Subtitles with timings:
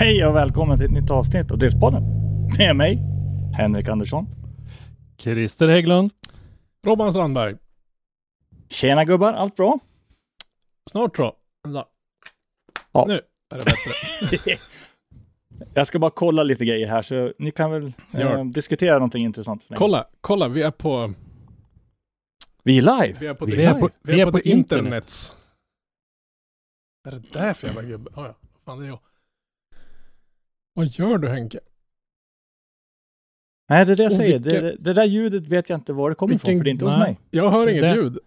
[0.00, 2.02] Hej och välkommen till ett nytt avsnitt av Driftpodden.
[2.58, 2.98] Med mig,
[3.56, 4.26] Henrik Andersson.
[5.18, 6.10] Christer Hägglund.
[6.86, 7.56] Robban Strandberg.
[8.68, 9.78] Tjena gubbar, allt bra?
[10.90, 11.36] Snart då.
[11.64, 11.84] Vänta.
[12.92, 13.04] Ja.
[13.08, 14.56] Nu är det bättre.
[15.74, 19.66] Jag ska bara kolla lite grejer här så ni kan väl eh, diskutera någonting intressant.
[19.74, 21.14] kolla, kolla, vi är på...
[22.62, 23.16] Vi är live.
[23.20, 24.84] Vi är på, Vi det, är på- vi är vi är på, på internet.
[24.84, 25.36] internets.
[27.04, 28.10] Vad är det där för jävla gubbe?
[28.10, 28.98] Oh, ja, fan det är jag.
[30.74, 31.60] Vad gör du Henke?
[33.68, 34.38] Nej, det är det jag Och säger.
[34.38, 36.70] vilken- Det, det där ljudet vet jag inte var det kommer ifrån, Vilken- för det
[36.70, 37.00] är inte hos Nej.
[37.02, 37.20] mig.
[37.30, 38.18] Jag hör inget Det- ljud.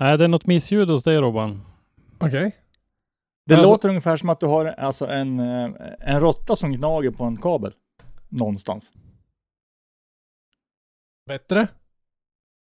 [0.00, 1.60] Nej, det är något missljud hos dig Robban.
[2.18, 2.56] Okej.
[3.46, 7.10] Det Alltså- låter ungefär som att du har alltså en, eh, en råtta som gnager
[7.10, 7.72] på en kabel.
[8.28, 8.92] Någonstans.
[11.26, 11.68] Bättre?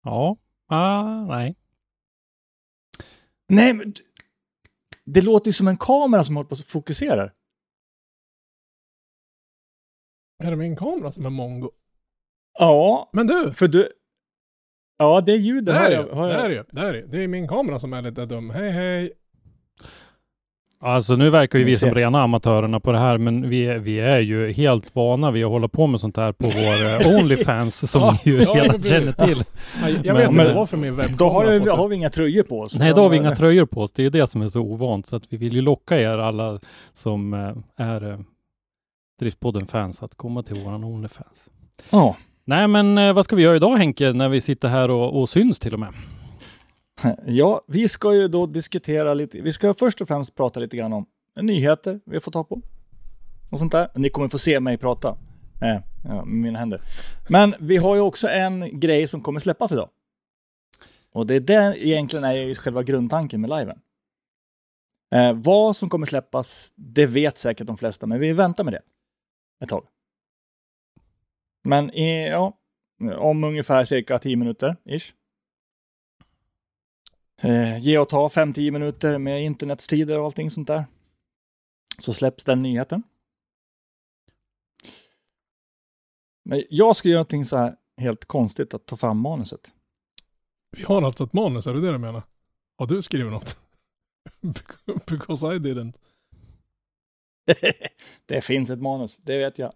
[0.05, 0.37] Ja.
[0.67, 1.57] Ah, nej.
[3.49, 4.01] Nej, men d-
[5.05, 7.31] det låter ju som en kamera som håller på att fokusera.
[10.45, 11.71] Är det min kamera som är mongo?
[12.59, 13.53] Ja, Men du!
[13.55, 13.89] för du...
[14.99, 15.77] Ja, det är ljudet.
[15.77, 16.31] Är jag- det jag.
[16.45, 18.51] är det Det är det är min kamera som är lite dum.
[18.51, 19.13] Hej hej.
[20.81, 23.79] Alltså nu verkar ju Vi vi som rena amatörerna på det här, men vi är,
[23.79, 27.17] vi är ju helt vana vid att hålla på med sånt här på vår eh,
[27.19, 29.45] Onlyfans som Ja, ni ju ja, men- känner till.
[29.83, 32.11] Jag, jag Men- vet inte varför min webbkamera Då har, vi, fått har vi inga
[32.11, 32.79] tröjor på oss.
[32.79, 33.93] Nej, då har vi inga tröjor på oss.
[33.93, 35.07] Det är ju det som är så ovant.
[35.07, 36.61] Så att vi vill ju locka er alla
[36.93, 38.19] som eh, är eh,
[39.19, 41.51] Driftpodden-fans att komma till våran Onlyfans.
[41.91, 42.17] Ja.
[42.45, 45.29] Nej, men eh, vad ska vi göra idag Henke, när vi sitter här och, och
[45.29, 45.95] syns till och med?
[47.27, 49.41] ja, vi ska ju då diskutera lite.
[49.41, 51.07] Vi ska först och främst prata lite grann om
[51.41, 52.63] nyheter vi har fått tag på.
[53.51, 53.89] Och sånt där.
[53.95, 55.09] Ni kommer få se mig prata
[55.63, 56.81] eh, ja, med mina händer.
[57.29, 59.89] Men vi har ju också en grej som kommer släppas idag.
[61.13, 63.79] Och det är det egentligen är själva grundtanken med liven.
[65.15, 68.83] Eh, vad som kommer släppas, det vet säkert de flesta, men vi väntar med det
[69.61, 69.87] ett tag.
[71.65, 72.59] Men i, ja,
[73.17, 75.15] om ungefär cirka 10 minuter ish.
[77.43, 80.85] Eh, ge och ta 5-10 minuter med internetstider och allting sånt där.
[81.99, 83.03] Så släpps den nyheten.
[86.45, 89.73] Men jag ska göra någonting så här helt konstigt att ta fram manuset.
[90.77, 92.23] Vi har alltså ett manus, är det det du menar?
[92.79, 93.61] Har du skrivit något?
[95.07, 95.93] Because I didn't.
[98.27, 99.73] det finns ett manus, det vet jag.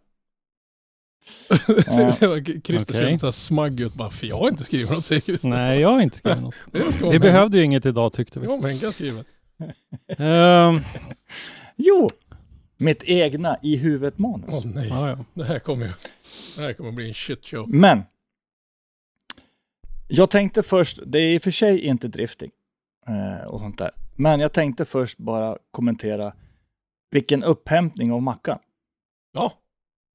[1.97, 5.05] Se- se vad Christer ser lite smagg ut bara, för jag har inte skrivit något,
[5.05, 5.49] säger Christer.
[5.49, 6.55] Nej, jag har inte skrivit något.
[7.13, 8.47] Vi behövde ju inget idag tyckte vi.
[8.47, 9.27] Jo, men har skrivit.
[10.19, 10.81] Ehm,
[11.77, 12.09] Jo!
[12.77, 14.51] Mitt egna i huvudet manus.
[14.53, 15.25] Åh nej, ja, ja.
[15.35, 15.93] det här kommer ju,
[16.57, 17.69] det här kommer bli en shit show.
[17.69, 18.03] Men.
[20.09, 22.51] Jag tänkte först, det är i och för sig inte drifting
[23.09, 23.91] eh, och sånt där.
[24.17, 26.33] Men jag tänkte först bara kommentera
[27.13, 28.59] vilken upphämtning av Mackan
[29.33, 29.53] Ja,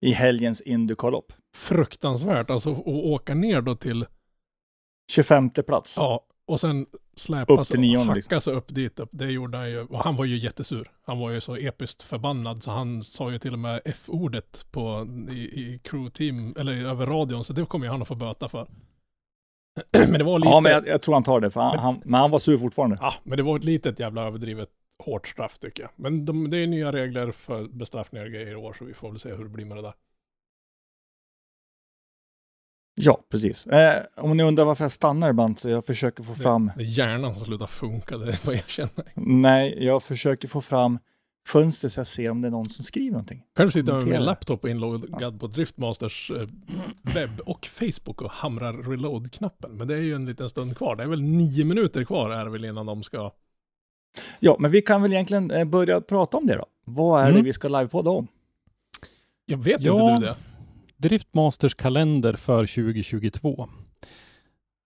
[0.01, 1.33] i helgens Indycar-lopp.
[1.55, 2.49] fruktansvärt.
[2.49, 4.05] Alltså att åka ner då till,
[5.11, 5.97] 25 plats.
[5.97, 8.53] ja, och sen släpas Upp och nionde, hacka liksom.
[8.53, 9.09] upp dit upp.
[9.11, 10.91] Det gjorde han ju, och han var ju jättesur.
[11.05, 15.07] Han var ju så episkt förbannad så han sa ju till och med F-ordet på,
[15.31, 18.49] i, i crew team, eller över radion, så det kommer ju han att få böta
[18.49, 18.67] för.
[19.91, 22.01] men det var lite, Ja, men jag, jag tror han tar det, för han, han,
[22.05, 22.97] men han var sur fortfarande.
[23.01, 24.69] Ja, men det var ett litet jävla överdrivet
[24.99, 25.91] hårt straff tycker jag.
[25.95, 29.09] Men de, det är nya regler för bestraffningar och grejer i år, så vi får
[29.09, 29.93] väl se hur det blir med det där.
[32.99, 33.67] Ja, precis.
[33.67, 36.85] Eh, om ni undrar varför jag stannar ibland så jag försöker få fram, Det är
[36.85, 39.13] hjärnan som slutar funka, det är vad jag känner.
[39.15, 40.99] nej, jag försöker få fram
[41.47, 43.43] fönster så jag ser om det är någon som skriver någonting.
[43.57, 46.47] Själv sitter jag med min laptop inloggad på Driftmasters eh,
[47.01, 49.71] webb och Facebook och hamrar reload-knappen.
[49.77, 50.95] Men det är ju en liten stund kvar.
[50.95, 53.31] Det är väl nio minuter kvar är det väl innan de ska...
[54.39, 56.65] Ja, men vi kan väl egentligen eh, börja prata om det då.
[56.85, 57.43] Vad är det Mm.
[57.45, 58.27] vi ska livepodda om?
[59.45, 60.11] Jag vet Ja.
[60.11, 60.35] inte du det?
[60.97, 63.67] Driftmasters kalender för 2022.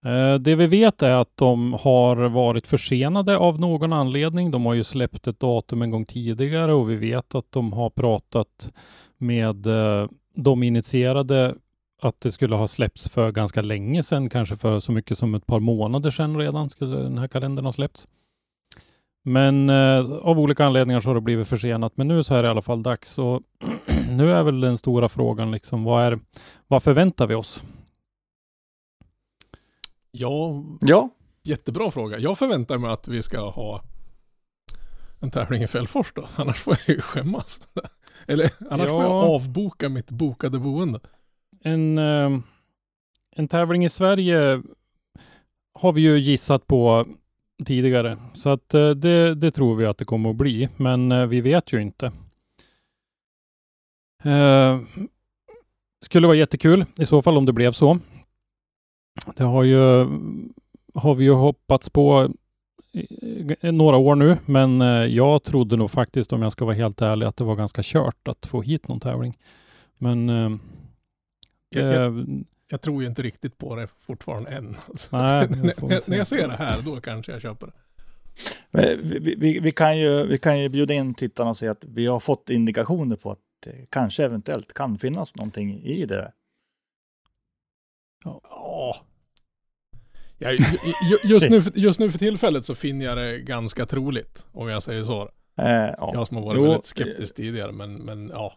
[0.06, 4.52] Eh, Det vi vet är att de har varit försenade av någon anledning.
[4.52, 7.90] De har ju släppt ett datum en gång tidigare och vi vet att de har
[7.90, 8.72] pratat
[9.18, 11.56] med eh, de initierade
[12.02, 15.46] att det skulle ha släppts för ganska länge sedan, kanske för så mycket som ett
[15.46, 18.08] par månader sedan redan skulle den här kalendern ha släppts.
[19.24, 21.98] Men eh, av olika anledningar så har det blivit försenat.
[21.98, 23.18] Men nu så är det i alla fall dags.
[23.20, 23.42] Och
[24.10, 26.20] nu är väl den stora frågan liksom, vad, är,
[26.68, 27.64] vad förväntar vi oss?
[30.12, 31.10] Ja, Ja,
[31.44, 32.20] jättebra fråga.
[32.20, 33.84] Jag förväntar mig att vi ska ha
[35.20, 36.28] en tävling i Fällfors då.
[36.36, 37.62] Annars får jag ju skämmas.
[38.28, 39.36] Eller annars får jag Ja.
[39.36, 41.00] avboka mitt bokade boende.
[41.64, 42.40] En, eh,
[43.36, 44.62] en tävling i Sverige
[45.74, 47.06] har vi ju gissat på
[47.66, 51.26] tidigare, så att eh, det, det tror vi att det kommer att bli, men eh,
[51.26, 52.12] vi vet ju inte.
[54.24, 54.80] Eh,
[56.02, 58.00] skulle vara jättekul i så fall om det blev så.
[59.36, 60.08] Det har ju
[60.94, 62.30] har vi ju hoppats på
[63.62, 67.26] några år nu, men eh, jag trodde nog faktiskt, om jag ska vara helt ärlig,
[67.26, 69.38] att det var ganska kört att få hit någon tävling.
[69.98, 70.52] Men eh,
[71.70, 72.26] Jag, jag,
[72.72, 74.78] jag tror ju inte riktigt på det fortfarande än.
[74.88, 75.18] Alltså.
[75.18, 78.96] Nej, när, när, jag ser det här, då kanske jag köper det.
[78.96, 82.06] vi, vi, vi, kan ju, vi kan ju bjuda in tittarna och säga att vi
[82.08, 86.32] har fått indikationer på att det kanske eventuellt kan finnas någonting i det där.
[88.24, 88.96] Ja.
[90.38, 90.60] Ja, ju-
[91.24, 94.84] just, nu, för- just nu för tillfället så finner jag det ganska troligt, om jag
[94.84, 95.22] säger så.
[95.58, 96.12] Eh, ja.
[96.14, 98.54] Jag som har varit Jo, väldigt skeptisk tidigare, men, men ja.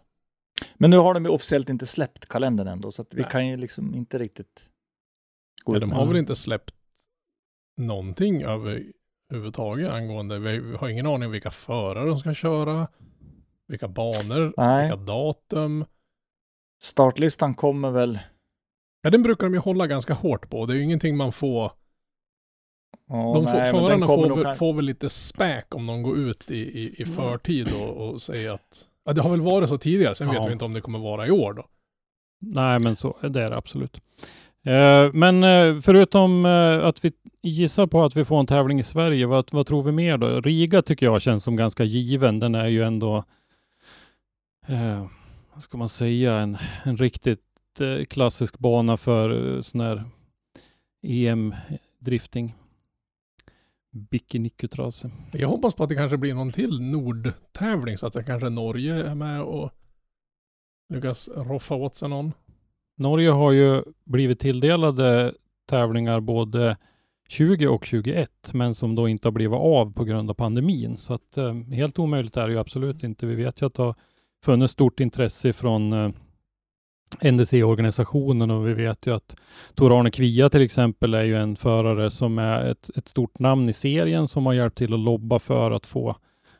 [0.75, 3.31] Men nu har de ju officiellt inte släppt kalendern ändå, så att vi Nej.
[3.31, 4.69] kan ju liksom inte riktigt
[5.65, 6.75] gå ut de har väl inte släppt
[7.81, 12.89] någonting överhuvudtaget angående, vi har ingen aning om vilka förare de ska köra,
[13.69, 14.83] vilka banor, Nej.
[14.83, 15.85] vilka datum.
[16.83, 18.19] Startlistan kommer väl...
[19.03, 20.67] Ja, den brukar de ju hålla ganska hårt på.
[20.67, 21.73] Det är ju ingenting man får
[23.07, 26.51] Ja, de nej, får, förarna får, kan- får väl lite späk om de går ut
[26.51, 30.15] i, i, i förtid och, och säger att ja, det har väl varit så tidigare,
[30.15, 30.47] sen vet Ja.
[30.47, 31.67] vi inte om det kommer vara i år då.
[32.41, 34.01] Nej, men så det är det absolut.
[34.67, 37.13] Eh, men eh, förutom eh, att vi
[37.43, 40.41] gissar på att vi får en tävling i Sverige, vad, vad tror vi mer då?
[40.41, 42.41] Riga tycker jag känns som ganska given.
[42.41, 43.25] Den är ju ändå,
[45.55, 47.41] vad ska man säga, en, en riktigt
[48.09, 50.05] klassisk bana för sån här
[51.03, 52.53] EM-drifting.
[53.95, 55.11] Bikinikytrase.
[55.33, 58.95] Jag hoppas på att det kanske blir någon till Nordtävling så att det kanske Norge
[58.95, 59.71] är med och
[60.89, 62.33] lyckas roffa åt sig någon.
[62.97, 65.33] Norge har ju blivit tilldelade
[65.69, 66.77] tävlingar både
[67.29, 70.97] 20 och 21, men som då inte har blivit av på grund av pandemin.
[70.97, 73.27] Så att eh, helt omöjligt är det ju absolut inte.
[73.27, 73.95] Vi vet ju att det har
[74.45, 76.11] funnits stort intresse från eh,
[77.21, 79.37] NDC-organisationen och vi vet ju att
[79.75, 83.73] Tor-Arne Kvia till exempel är ju en förare som är ett, ett stort namn i
[83.73, 86.17] serien som har hjälpt till att lobba för att få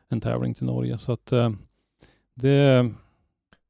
[0.09, 0.97] en tävling till Norge.
[0.97, 1.49] Så att eh,
[2.35, 2.91] det,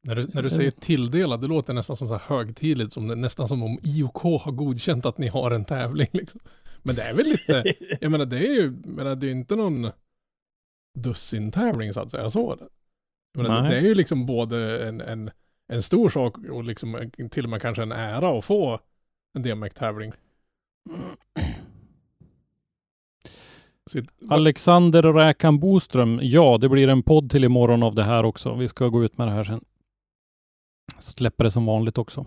[0.03, 3.15] När du, när du säger tilldelad, det låter nästan som så här högtidligt, som det,
[3.15, 6.09] nästan som om IOK har godkänt att ni har en tävling.
[6.11, 6.41] Liksom.
[6.83, 7.63] Men det är väl lite,
[8.01, 9.91] jag menar det är ju, menar, det är inte någon
[10.97, 12.67] dussin-tävling så att säga, så det.
[13.33, 15.31] Jag menar, det, det är ju liksom både en, en,
[15.67, 18.79] en stor sak och liksom till och med kanske en ära att få
[19.33, 20.11] en DMX-tävling.
[24.29, 26.19] Alexander Räkan Boström.
[26.21, 28.55] Ja, det blir en podd till imorgon av det här också.
[28.55, 29.63] Vi ska gå ut med det här sen.
[30.99, 32.25] Släpper det som vanligt också.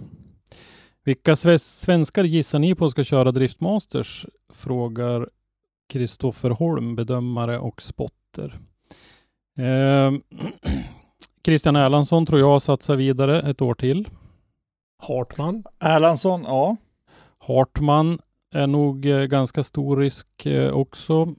[1.05, 4.27] Vilka sve- svenskar gissar ni på ska köra Driftmasters?
[4.49, 5.29] Frågar
[5.89, 8.59] Kristoffer Holm, bedömare och spotter.
[9.59, 10.13] Eh,
[11.45, 14.09] Christian Erlandsson tror jag satsar vidare ett år till.
[15.03, 15.65] Hartman.
[15.81, 16.77] Erlandsson, ja.
[17.39, 18.21] Hartman
[18.55, 21.35] är nog eh, ganska stor risk eh, också.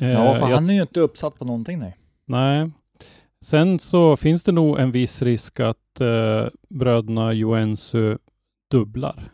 [0.00, 1.96] Eh, Ja, för jag han är ju inte uppsatt på någonting nej.
[2.26, 2.70] Nej.
[3.44, 8.18] Sen så finns det nog en viss risk att eh, bröderna Joensuu
[8.70, 9.32] dubblar.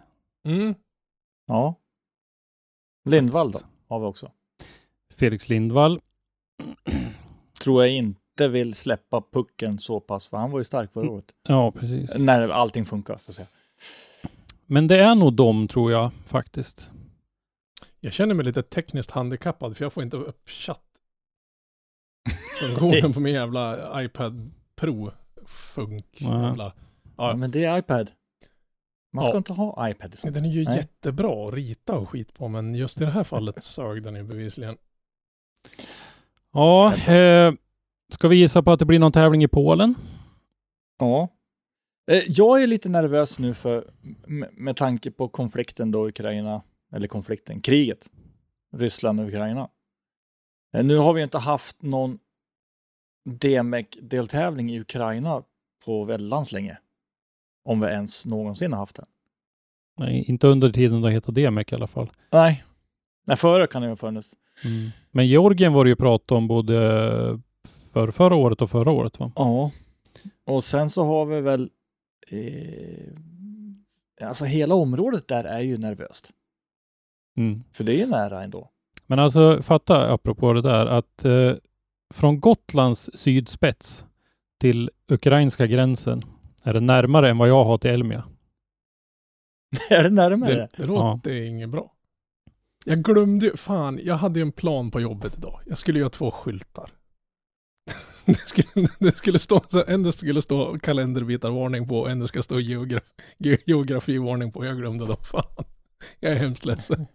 [0.49, 0.75] Mm.
[1.47, 1.75] Ja.
[3.05, 3.59] Lindvall då,
[3.89, 4.31] har vi också.
[5.15, 6.01] Felix Lindvall.
[7.63, 11.15] Tror jag inte vill släppa pucken så pass, för han var ju stark förra Mm.
[11.15, 11.33] året.
[11.43, 12.19] Ja, precis.
[12.19, 13.49] När allting funkar, så att säga.
[14.67, 16.91] Men det är nog de, tror jag, faktiskt.
[18.01, 20.83] Jag känner mig lite tekniskt handikappad för jag får inte upp chatt.
[22.61, 25.11] Funktionen på min jävla iPad Pro
[25.47, 26.07] funk.
[26.21, 26.65] Jävla.
[26.65, 26.73] Ja,
[27.17, 28.11] Ja, men det är iPad.
[29.13, 29.37] Man ska Ja.
[29.39, 30.15] inte ha iPad.
[30.15, 30.31] Så.
[30.31, 30.77] den är ju Nej.
[30.77, 34.23] jättebra att rita och skit på, men just i det här fallet sög den ju
[34.23, 34.77] bevisligen.
[36.53, 37.53] Ja, eh,
[38.11, 39.95] ska vi gissa på att det blir någon tävling i Polen?
[40.99, 41.29] Ja.
[42.11, 43.91] Eh, Jag är lite nervös nu för,
[44.53, 46.63] med, tanke på konflikten då Ukraina
[46.93, 48.11] eller konflikten, kriget,
[48.77, 49.69] Ryssland och Ukraina.
[50.75, 52.19] Eh, Nu har vi inte haft någon
[53.31, 55.43] DMEC-deltävling i Ukraina
[55.85, 56.79] på väldans länge.
[57.65, 59.05] Om vi ens någonsin har haft det.
[59.99, 62.11] Nej, inte under tiden det hette DMEC i alla fall.
[62.33, 62.65] Nej,
[63.27, 64.33] Nej före kan det ju ha funnits.
[64.65, 64.91] Mm.
[65.11, 67.41] Men Georgien var det ju prat om både
[67.93, 69.33] för förra året och förra året va?
[69.37, 69.71] Ja,
[70.45, 71.71] och sen så har vi väl
[72.31, 73.13] eh,
[74.29, 76.31] alltså hela området där är ju nervöst.
[77.37, 77.63] Mm.
[77.73, 78.71] För det är ju nära ändå.
[79.07, 81.53] Men alltså fatta apropå det där att eh,
[82.15, 84.05] från Gotlands sydspets
[84.61, 86.23] till ukrainska gränsen
[86.63, 88.25] är det närmare än vad jag har till Elmia.
[89.91, 90.55] är det närmare?
[90.55, 91.93] Det, det låter inget bra.
[92.85, 95.61] Jag glömde ju, fan, jag hade ju en plan på jobbet idag.
[95.67, 96.91] Jag skulle göra två skyltar.
[98.27, 102.29] Det skulle, det skulle stå, så en det skulle stå kalenderbitarvarning på och en det
[102.29, 103.03] ska stå geograf,
[103.39, 104.65] ge, geografivarning på.
[104.65, 105.65] Jag glömde dem, fan.
[106.21, 107.07] Jag är hemskt ledsen.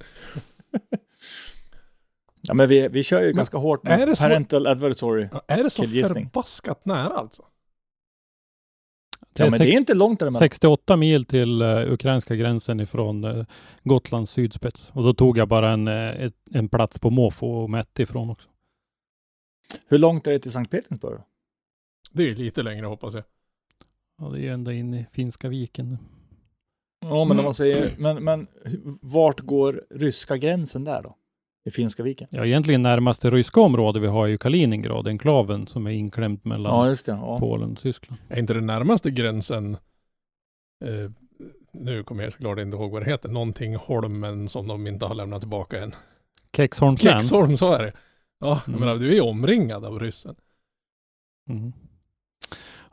[2.42, 5.28] Ja, men vi, vi kör ju Men ganska hårt är med det så- parental adversary.
[5.32, 7.44] Ja, Är det så förbaskat nära alltså?
[9.34, 10.40] Det Ja, är men det är inte långt däremellan.
[10.40, 13.46] 68 mil till uh, ukrainska gränsen ifrån uh,
[13.84, 14.92] Gotlands sydspets.
[14.94, 18.30] Och då tog jag bara en, eh, ett, en plats på måfå och mätte ifrån
[18.30, 18.50] också.
[19.88, 21.20] Hur långt är det till Sankt Petersburg?
[22.12, 23.24] Det är ju lite längre hoppas jag.
[24.22, 25.98] Ja, det är ända in i Finska viken.
[27.02, 27.44] Ja, men om Mm.
[27.44, 28.48] man säger, men, men
[29.02, 31.16] vart går ryska gränsen där då?
[31.66, 32.28] I Finska viken?
[32.32, 36.74] Ja, egentligen närmaste ryska område vi har är ju Kaliningrad, enklaven som är inklämd mellan
[36.80, 37.12] Ja, just det.
[37.12, 37.40] Ja.
[37.40, 38.22] Polen och Tyskland.
[38.30, 39.72] Är inte det närmaste gränsen,
[40.86, 41.12] eh,
[41.74, 45.16] nu kommer jag såklart inte ihåg vad det heter, någonting Holmen som de inte har
[45.16, 45.96] lämnat tillbaka än.
[46.56, 47.20] Kexholms län.
[47.20, 47.94] Kexholm, så är det.
[48.40, 48.80] Ja, jag Mm.
[48.80, 50.36] menar du är ju omringad av ryssen.
[51.50, 51.74] Mm.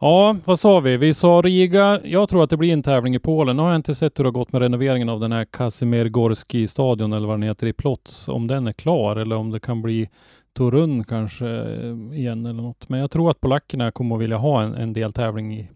[0.00, 0.96] Ja, vad sa vi?
[0.96, 2.00] Vi sa Riga.
[2.04, 3.56] Jag tror att det blir en tävling i Polen.
[3.56, 6.08] Nu har jag inte sett hur det har gått med renoveringen av den här Kazimir
[6.08, 8.28] Gorski stadion eller vad den heter i Plots.
[8.28, 10.08] Om den är klar eller om det kan bli
[10.52, 12.88] Torun kanske eh, igen eller något.
[12.88, 15.68] Men jag tror att polackerna kommer att vilja ha en, en deltävling i,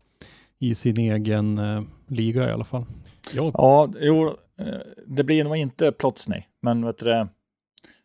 [0.58, 2.84] i sin egen eh, liga i alla fall.
[3.34, 4.26] Ja, Ja, jo,
[4.58, 4.66] eh,
[5.06, 7.28] det blir nog inte Plotsnej, men vet du det,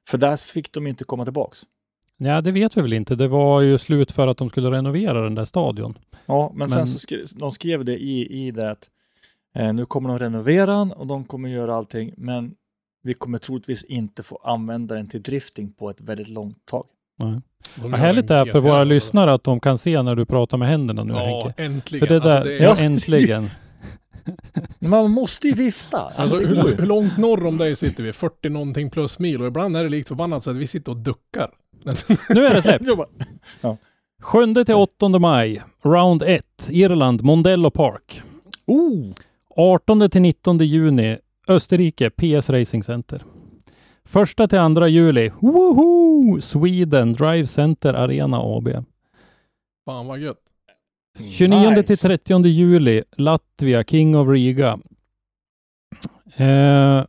[0.10, 1.63] för där fick de inte komma tillbaks.
[2.17, 3.15] Ja, det vet vi väl inte.
[3.15, 5.98] Det var ju slut för att de skulle renovera den där stadion.
[6.25, 8.89] Ja, men, sen Men- så skrev, de skrev det i, i det att
[9.55, 12.53] eh, nu kommer de renovera den och de kommer göra allting, men
[13.03, 16.86] vi kommer troligtvis inte få använda den till drifting på ett väldigt långt tag.
[17.20, 17.39] Nej.
[17.75, 20.67] Vad härligt det är för våra lyssnare att de kan se när du pratar med
[20.67, 21.63] händerna nu Ja, Henke.
[21.63, 22.08] äntligen.
[22.08, 22.77] För det där, alltså, det är, Ja.
[22.77, 23.50] äntligen.
[24.79, 26.11] Man måste ju vifta!
[26.15, 28.13] alltså, hur, hur långt norr om dig sitter vi?
[28.13, 30.97] 40 någonting plus mil och ibland är det likt förbannat så att vi sitter och
[30.97, 31.51] duckar.
[32.29, 32.97] Nu är det släppt.
[33.61, 33.77] Bara,
[34.21, 38.21] 7 till 8 maj, round 1, Irland, Mondello Park.
[38.67, 39.13] oh!
[39.55, 43.23] 18 till 19 juni, Österrike, PS Racing Center.
[44.13, 46.41] 1 till 2 juli, woho!
[46.41, 48.69] Sweden, Drive Center Arena AB.
[49.85, 50.40] Fan vad gött.
[51.29, 51.83] 29 Nice.
[51.83, 54.79] till 30 juli, Latvia, King of Riga.
[56.35, 57.03] Eh,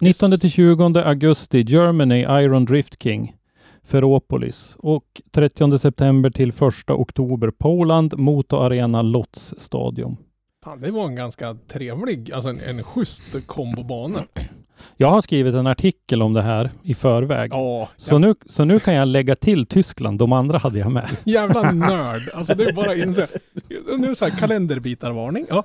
[0.00, 3.36] 19 till 20 augusti, Germany, Iron Drift King,
[3.82, 4.76] Ferropolis.
[4.78, 10.16] Och 30 september till 1 oktober, Poland, Moto Arena, Lotz Stadium.
[10.64, 14.26] Fan, det var en ganska trevlig, alltså en, en schysst kombo banor.
[14.96, 17.50] Jag har skrivit en artikel om det här i förväg.
[17.52, 20.18] Ja, Så, nu, så nu kan jag lägga till Tyskland.
[20.18, 21.08] De andra hade jag med.
[21.24, 22.22] jävla nörd.
[22.34, 23.28] Alltså det är bara inse.
[23.98, 25.46] Nu så här kalenderbitarvarning.
[25.48, 25.64] Ja,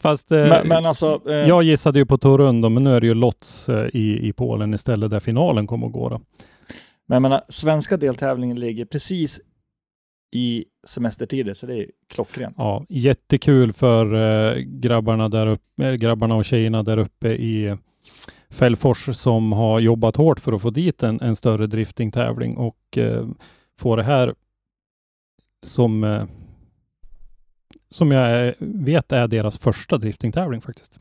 [0.00, 3.00] Fast eh, Men, men alltså, eh, jag gissade ju på Torun då, men nu är
[3.00, 6.08] det ju Lotz eh, i, i Polen istället där finalen kommer att gå.
[6.08, 6.20] Då.
[7.06, 9.40] men jag menar, svenska deltävlingen ligger precis
[10.30, 12.54] i semestertider, så det är klockrent.
[12.58, 17.76] Ja, jättekul för eh, grabbarna, där uppe, eh, grabbarna och tjejerna där uppe i
[18.50, 23.26] Fällfors som har jobbat hårt för att få dit en, en större driftingtävling och eh,
[23.78, 24.34] få det här
[25.62, 26.24] som eh,
[27.90, 30.98] som jag eh, vet är deras första driftingtävling faktiskt.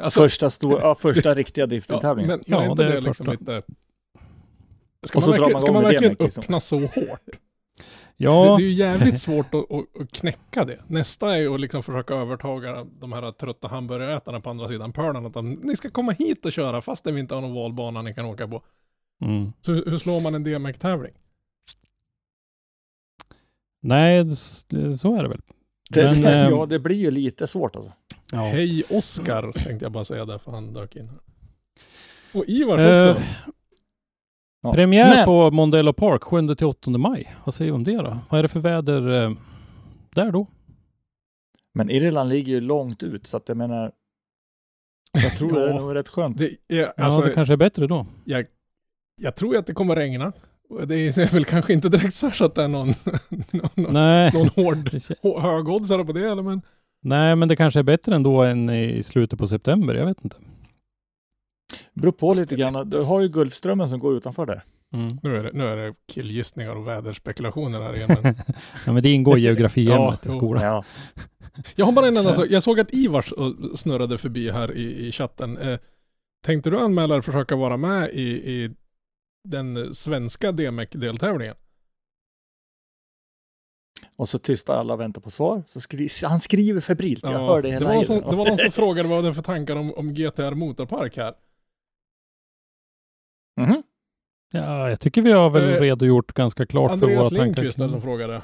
[0.00, 0.20] alltså.
[0.20, 2.28] första, stor, ja, första riktiga Ja, driftingtävlingen.
[2.28, 3.52] men, men Ja, är inte det det, är liksom första.
[3.52, 3.62] lite...
[5.06, 6.42] Ska Och man verkligen, man ska verkligen liksom.
[6.42, 7.20] öppna så hårt?
[8.20, 10.78] Ja, Det, det är ju jävligt svårt att, att, att knäcka det.
[10.86, 15.26] Nästa är ju att liksom försöka övertaga de här trötta hamburgerätarna på andra sidan pölen.
[15.26, 18.14] Att de, ni ska komma hit och köra fast vi inte har någon valbana ni
[18.14, 18.62] kan åka på.
[19.24, 19.52] mm.
[19.60, 21.12] Så hur, slår man en DMX-tävling?
[23.80, 25.40] nej, så är det väl.
[25.90, 27.92] Det, Men, det, ja, det blir ju lite svårt alltså.
[28.32, 28.38] Ja.
[28.38, 31.18] Hej Oskar, tänkte jag bara säga där för han dök in här.
[32.34, 33.22] Och Ivars Eh, också.
[34.68, 34.74] Ja.
[34.74, 37.34] Premiär Men- på Mondello Park 7 till 8 maj.
[37.44, 38.18] Vad säger vi om det då?
[38.30, 39.32] Vad är det för väder eh,
[40.14, 40.46] där då?
[41.74, 43.92] Men Irland ligger ju långt ut, så att jag menar,
[45.22, 45.80] Jag tror det är Ja.
[45.80, 46.38] nog rätt skönt.
[46.38, 48.06] Det Ja, alltså, det kanske är bättre då.
[48.24, 48.44] jag,
[49.20, 50.32] jag tror att det kommer regna.
[50.86, 52.94] Det är, det är väl kanske inte direkt så att det är någon,
[53.50, 54.30] någon, Nej.
[54.34, 54.90] någon hård,
[55.42, 56.62] högoddsare på det eller men
[57.00, 59.94] Nej, men det kanske är bättre ändå än i slutet på september.
[59.94, 60.36] Jag vet inte.
[61.94, 62.90] Beror på lite grann.
[62.90, 64.64] Du har ju Gulfströmmen som går utanför där.
[64.92, 65.18] Mm.
[65.22, 68.16] nu är det, nu är det killgissningar och väderspekulationer här igen.
[68.22, 68.34] Men
[68.86, 70.64] ja, men det ingår i geografiämnet Ja, i skolan.
[70.64, 70.84] Ja.
[71.76, 72.46] jag har bara en enda sak.
[72.50, 75.58] Jag såg att Ivars eh, snurrade förbi här i, i chatten.
[75.58, 75.78] Eh,
[76.44, 78.22] tänkte du anmäla dig försöka vara med i,
[78.52, 78.70] i
[79.48, 81.54] den svenska DMEC-deltävlingen?
[84.16, 85.62] Och så tysta alla och väntar på svar.
[85.66, 87.22] Så skri han skriver febrilt.
[87.22, 88.30] Jag Ja, hör det det, hela var någon som, tiden.
[88.30, 91.34] det var någon som frågade vad det är för tankar om, om GTR Motorpark här.
[93.58, 93.82] Mhm.
[94.52, 97.44] Ja, jag tycker vi har väl Eh, redogjort ganska klart för Andreas våra tankar.
[97.44, 98.42] Lindqvist är det som kring- frågade.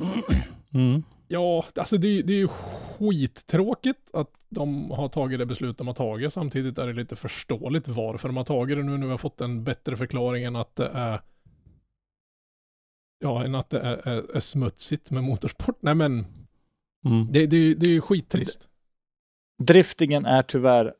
[0.74, 1.02] Mm.
[1.28, 5.78] Ja, alltså det, är ju- det är ju skittråkigt att de har tagit det beslut
[5.78, 6.32] de har tagit.
[6.32, 9.40] Samtidigt är det lite förståeligt varför de har tagit det nu när vi har fått
[9.40, 11.20] en bättre förklaring än att det är
[13.18, 15.76] Ja, än att det är, är, är smutsigt med motorsport.
[15.82, 16.26] Nej men,
[17.06, 17.32] Mm.
[17.32, 18.68] det, det, är ju- det är ju skittrist.
[19.62, 20.94] Driftingen är tyvärr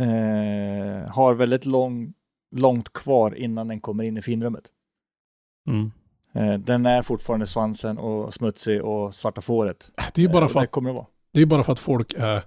[0.00, 2.14] eh, har väldigt lång,
[2.54, 4.64] långt kvar innan den kommer in i finrummet.
[5.68, 5.92] Mm.
[6.34, 9.90] Eh, den är fortfarande svansen och smutsig och svarta fåret.
[10.14, 11.06] Det är ju bara Eh, för det att, kommer det vara.
[11.32, 12.42] det är bara för att folk är,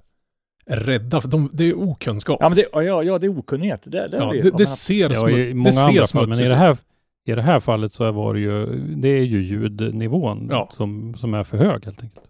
[0.66, 1.22] är rädda.
[1.22, 2.38] För de, det är okunskap.
[2.42, 3.82] Ja, men det, ja, ja, ja, det är okunnighet.
[3.84, 6.06] Det, det, Ja, är det, Ja, det ser, Ja, smu, i det många ser andra
[6.08, 6.78] fall, men i det, här,
[7.26, 10.70] i det här fallet så var det ju, det är ju ljudnivån Ja.
[10.74, 12.26] som, som är för hög helt enkelt.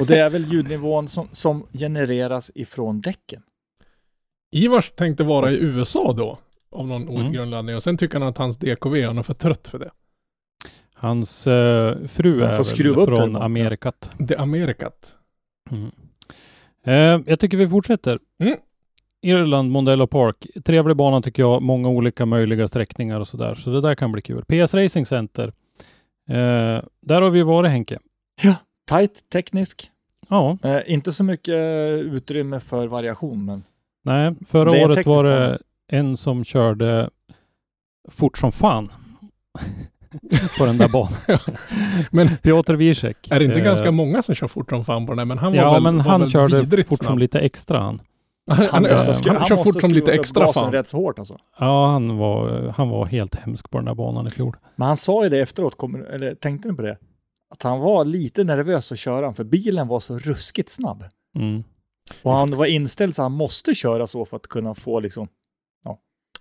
[0.00, 3.42] Och det är väl ljudnivån som, som genereras ifrån däcken.
[4.52, 6.38] Ivars tänkte vara i USA då.
[6.70, 7.14] Av någon Mm.
[7.14, 7.76] outgrundlig anledning.
[7.76, 9.90] Och sen tycker han att hans DKV, han är för trött för det.
[10.94, 13.36] Hans eh, fru är väl från.
[13.36, 14.10] Amerikat.
[14.18, 15.16] Det Amerikat.
[15.70, 15.90] Mm.
[16.84, 18.18] Eh, jag tycker vi fortsätter.
[18.42, 18.56] Mm.
[19.22, 20.46] Irland, Mondello Park.
[20.64, 21.62] Trevlig bana tycker jag.
[21.62, 23.54] Många olika möjliga sträckningar och sådär.
[23.54, 24.44] Så det där kan bli kul.
[24.44, 25.52] PS Racing Center.
[26.28, 27.98] Eh, där har vi varit Henke.
[28.90, 29.90] Tight, teknisk.
[30.28, 31.54] Ja, Eh, inte så mycket
[32.02, 33.64] utrymme för variation, men
[34.02, 34.34] nej.
[34.46, 37.10] Förra Det året var det en som körde
[38.10, 38.92] fort som fan
[40.58, 41.12] på den där banan.
[42.10, 43.30] Men Piotr Wiesek.
[43.30, 45.26] är det inte Eh, ganska många som kör fort som fan på den här?
[45.26, 47.06] Men han var Ja, väl, men var han väl körde fort snabb.
[47.10, 48.02] som lite extra han.
[48.50, 48.96] Han, han, han,
[49.36, 50.72] han, kör fort som lite extra fan.
[50.72, 51.36] rätt så hårt alltså.
[51.58, 54.56] Ja, han var, han var helt hemsk på den där banan i fjol.
[54.76, 56.98] Men han sa ju det efteråt, kommer, eller tänkte ni på det?
[57.50, 61.04] Att han var lite nervös att köra, för bilen var så ruskigt snabb.
[61.38, 61.64] Mm.
[62.22, 65.28] Och han var inställd så han måste köra så för att kunna få liksom,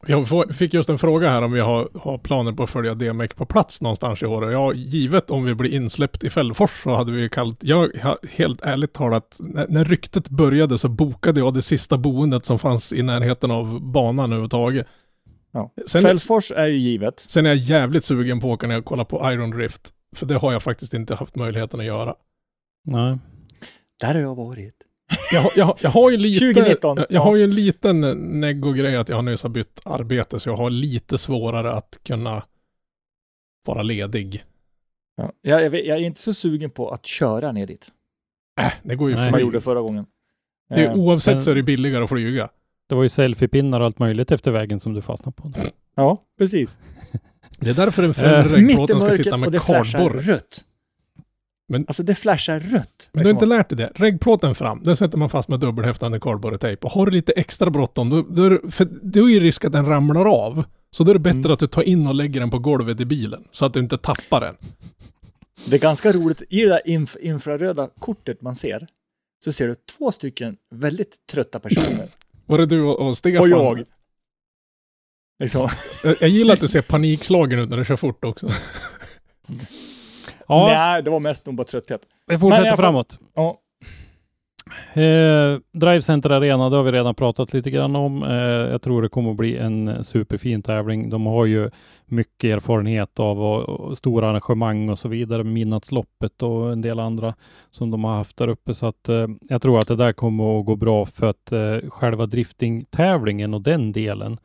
[0.08, 3.34] Jag fick just en fråga här om vi har, har planer på att följa DMEC
[3.34, 4.52] på plats någonstans i år.
[4.52, 7.64] Ja, givet om vi blir insläppt i Fällfors så hade vi kallt.
[7.64, 12.46] Jag har helt ärligt talat, när, när ryktet började så bokade jag det sista boendet
[12.46, 14.88] som fanns i närheten av banan överhuvudtaget.
[15.52, 15.74] ja.
[15.88, 17.20] Sen, Fällfors är ju givet.
[17.20, 19.94] sen är jag jävligt sugen på att åka när jag kollar på Iron Drift.
[20.16, 22.16] För det har jag faktiskt inte haft möjligheten att göra.
[22.86, 23.18] Nej.
[24.00, 24.76] Där har jag varit.
[25.32, 27.08] Jag, har- jag, jag har ju lite, 2019, jag, ja.
[27.16, 28.02] jag har ju en liten
[28.42, 32.44] neggo-grej att jag har nyss har bytt arbete så jag har lite svårare att kunna
[33.68, 34.44] vara ledig.
[35.18, 35.32] Ja.
[35.42, 37.88] Jag, jag, är inte så sugen på att köra ner dit,
[38.62, 39.26] Äh, det går ju Nej.
[39.26, 40.06] som jag gjorde förra gången.
[40.70, 42.50] Det är, Eh, oavsett men- så är det billigare att flyga.
[42.90, 45.52] Det var ju selfiepinnar och allt möjligt efter vägen som du fastnade på.
[45.96, 46.78] ja, precis.
[47.60, 49.60] Det är därför en Eh, främre Mitt i reggplåten ska mörkret sitta och med det
[49.60, 50.20] flashar kardborr.
[50.20, 50.66] rött.
[51.72, 53.10] Men- alltså det flashar rött.
[53.14, 53.92] Men du har inte lärt dig det.
[53.96, 56.86] Reggplåten fram, den sätter man fast med dubbelhäftande kardborretejp.
[56.86, 59.72] Och har du lite extra bråttom, då, då, är för det är ju risk att
[59.72, 60.64] den ramlar av.
[60.92, 61.52] Så då är det bättre Mm.
[61.52, 63.44] att du tar in och lägger den på golvet i bilen.
[63.52, 64.56] Så att du inte tappar den.
[65.66, 68.88] Det är ganska roligt, i det där inf infraröda kortet man ser,
[69.46, 72.10] så ser du två stycken väldigt trötta personer.
[72.46, 73.42] Var det du och, och Stefan?
[73.42, 73.84] Och jag.
[75.40, 75.70] Liksom.
[76.04, 78.52] Jag, jag gillar att du ser panikslagen ut när du kör fort också.
[80.48, 82.02] Ja, Nej, det var mest nog bara trötthet.
[82.28, 83.20] vi fortsätter framåt.
[83.36, 83.58] Ja,
[84.94, 88.24] Eh, Drive Center Arena, det har vi redan pratat lite grann om.
[88.24, 88.32] Eh,
[88.72, 91.10] jag tror det kommer att bli en superfin tävling.
[91.10, 91.70] De har ju
[92.06, 95.44] mycket erfarenhet av och, och stora arrangemang och så vidare.
[95.44, 97.34] Midnattsloppet och en del andra
[97.72, 98.74] som de har haft där uppe.
[98.74, 101.90] Så att eh, jag tror att det där kommer att gå bra för att eh,
[101.90, 104.38] själva driftingtävlingen och den delen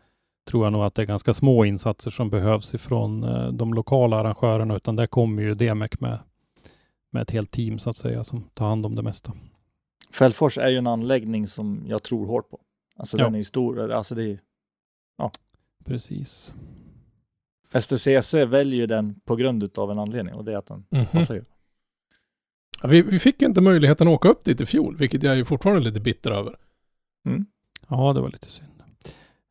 [0.47, 4.17] tror jag nog att det är ganska små insatser som behövs ifrån eh, de lokala
[4.17, 6.19] arrangörerna, utan där kommer ju DMEC med,
[7.13, 9.33] med ett helt team så att säga som tar hand om det mesta.
[10.13, 12.61] Fällfors är ju en anläggning som jag tror hårt på.
[12.97, 13.25] Alltså Ja.
[13.25, 13.91] den är ju stor.
[13.93, 14.39] Alltså det är,
[15.85, 16.55] Precis.
[17.81, 21.07] STCC väljer ju den på grund av en anledning och det är att den Mhm.
[21.07, 21.45] passar ju.
[22.83, 25.33] Ja, vi, vi fick ju inte möjligheten att åka upp dit i fjol, vilket jag
[25.33, 26.57] är ju fortfarande lite bitter över.
[27.89, 28.66] Ja, det var lite synd.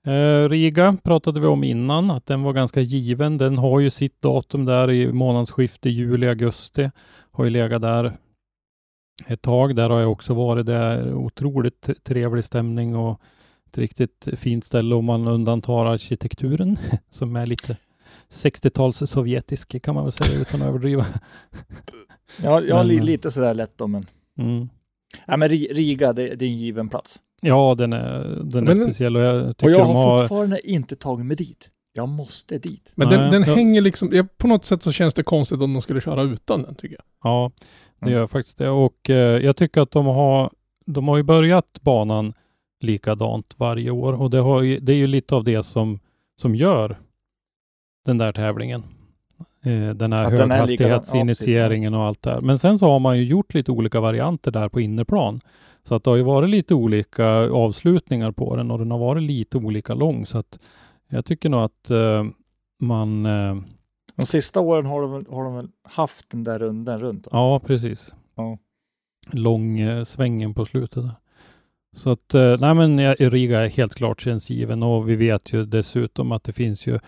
[0.06, 3.38] Eh, Riga pratade vi om innan, att den var ganska given.
[3.38, 6.92] Den har ju sitt datum där i månadsskiftet juli-augusti.
[7.32, 8.18] Har ju legat där
[9.28, 9.76] ett tag.
[9.76, 10.66] Där har jag också varit.
[10.66, 13.22] Det är otroligt trevlig stämning och
[13.68, 16.78] ett riktigt fint ställe om man undantar arkitekturen
[17.10, 17.78] som är lite
[18.30, 21.06] 60-tals sovjetisk kan man väl säga utan att överdriva.
[22.44, 24.06] Ja, ja Men, eh, lite sådär lätt då, men...
[24.38, 24.70] Mm.
[25.28, 27.22] Ja, men Ri- Riga, det, det är en given plats.
[27.42, 30.18] Ja, den är, den är Men- speciell och jag Och tycker jag de har har...
[30.18, 31.70] fortfarande inte tagit mig dit.
[31.94, 32.92] Jag måste dit.
[32.96, 33.56] Men Nej, den, den ja.
[33.56, 36.62] hänger liksom, ja, på något sätt så känns det konstigt om de skulle köra utan
[36.64, 37.32] den tycker jag.
[37.32, 37.52] Ja,
[38.00, 38.14] det Mm.
[38.20, 38.70] gör faktiskt det.
[38.70, 40.50] Och eh, jag tycker att de har,
[40.86, 42.34] de har ju börjat banan
[42.80, 46.00] likadant varje år och det, har ju, det är ju lite av det som,
[46.42, 46.98] som gör
[48.06, 48.84] den där tävlingen.
[49.66, 50.90] Eh, den här Att den är likadan.
[50.92, 52.42] Ja, höghastighetsinitieringen och allt det här.
[52.42, 55.42] Men sen så har man ju gjort lite olika varianter där på innerplan.
[55.88, 59.24] Så att det har ju varit lite olika avslutningar på den och den har varit
[59.24, 60.26] lite olika lång.
[60.26, 60.60] Så att
[61.08, 62.26] jag tycker nog att eh,
[62.80, 63.56] man eh,
[64.16, 67.24] De sista åren har de, har de väl haft den där runden runt.
[67.24, 67.30] Då.
[67.34, 68.16] Ja, precis.
[68.36, 68.58] Ja.
[69.32, 71.16] Lång eh, svängen på slutet där.
[71.96, 75.66] Så att, eh, nej men Riga är helt klart känns given och vi vet ju
[75.66, 77.00] dessutom att det finns ju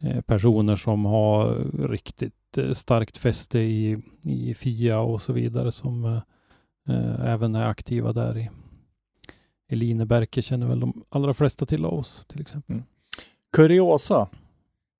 [0.00, 1.56] eh, personer som har
[1.88, 6.20] riktigt eh, starkt fäste i, i FIA och så vidare som
[6.88, 8.50] eh, även är aktiva där i
[9.68, 12.82] Eline Berke känner väl de allra flesta till av oss till exempel.
[13.52, 14.28] Kuriosa.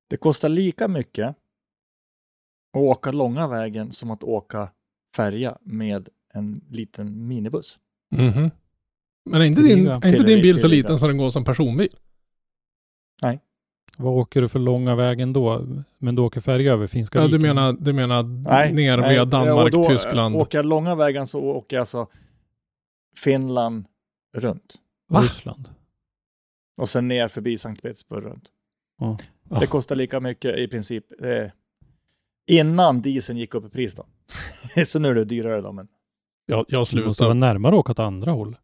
[0.07, 4.71] Det kostar lika mycket att åka långa vägen som att åka
[5.15, 7.79] färja med en liten minibuss.
[8.11, 8.51] Mhm.
[9.25, 11.89] Men är inte din, är inte din bil så liten så den går som personbil?
[13.97, 15.61] Vad åker du för långa vägen då?
[15.97, 17.41] Men du åker färja över Finska Ja, du viken?
[17.55, 20.35] menar, du menar Nej, ner nej, via och Danmark, då, eh, Tyskland?
[20.35, 22.07] Åker jag långa vägen så åker jag alltså
[23.17, 23.85] Finland
[24.37, 24.75] runt
[25.09, 25.21] Va?
[25.21, 25.69] Ryssland?
[26.77, 28.43] och sen ner förbi Sankt Petersburg runt.
[28.99, 29.17] Ja.
[29.49, 29.59] Ja.
[29.59, 31.51] Det kostar lika mycket i princip eh,
[32.47, 34.05] innan dieseln gick upp i pris då.
[34.85, 35.71] så nu är det dyrare då.
[35.71, 35.87] Men...
[36.45, 37.33] Jag, jag Du måste vara slutar.
[37.33, 38.57] närmare att åka åt andra håll.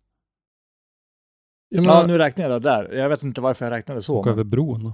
[1.74, 2.92] Jag Ja, menar, nu räknar jag det där.
[2.94, 4.16] Jag vet inte varför jag räknade så.
[4.18, 4.94] Åka men- över bron.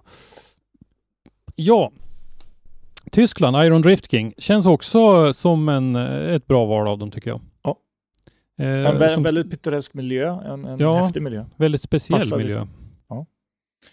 [1.56, 1.92] Ja.
[3.12, 7.42] Tyskland, Iron Drift King, känns också som en, ett bra val av dem tycker jag.
[7.64, 7.78] Ja.
[8.60, 10.94] Eh, En vä- som väldigt pittoresk miljö, en, en Ja.
[11.04, 11.46] häftig miljö.
[11.56, 12.66] väldigt speciell passar miljö.
[13.08, 13.26] Ja.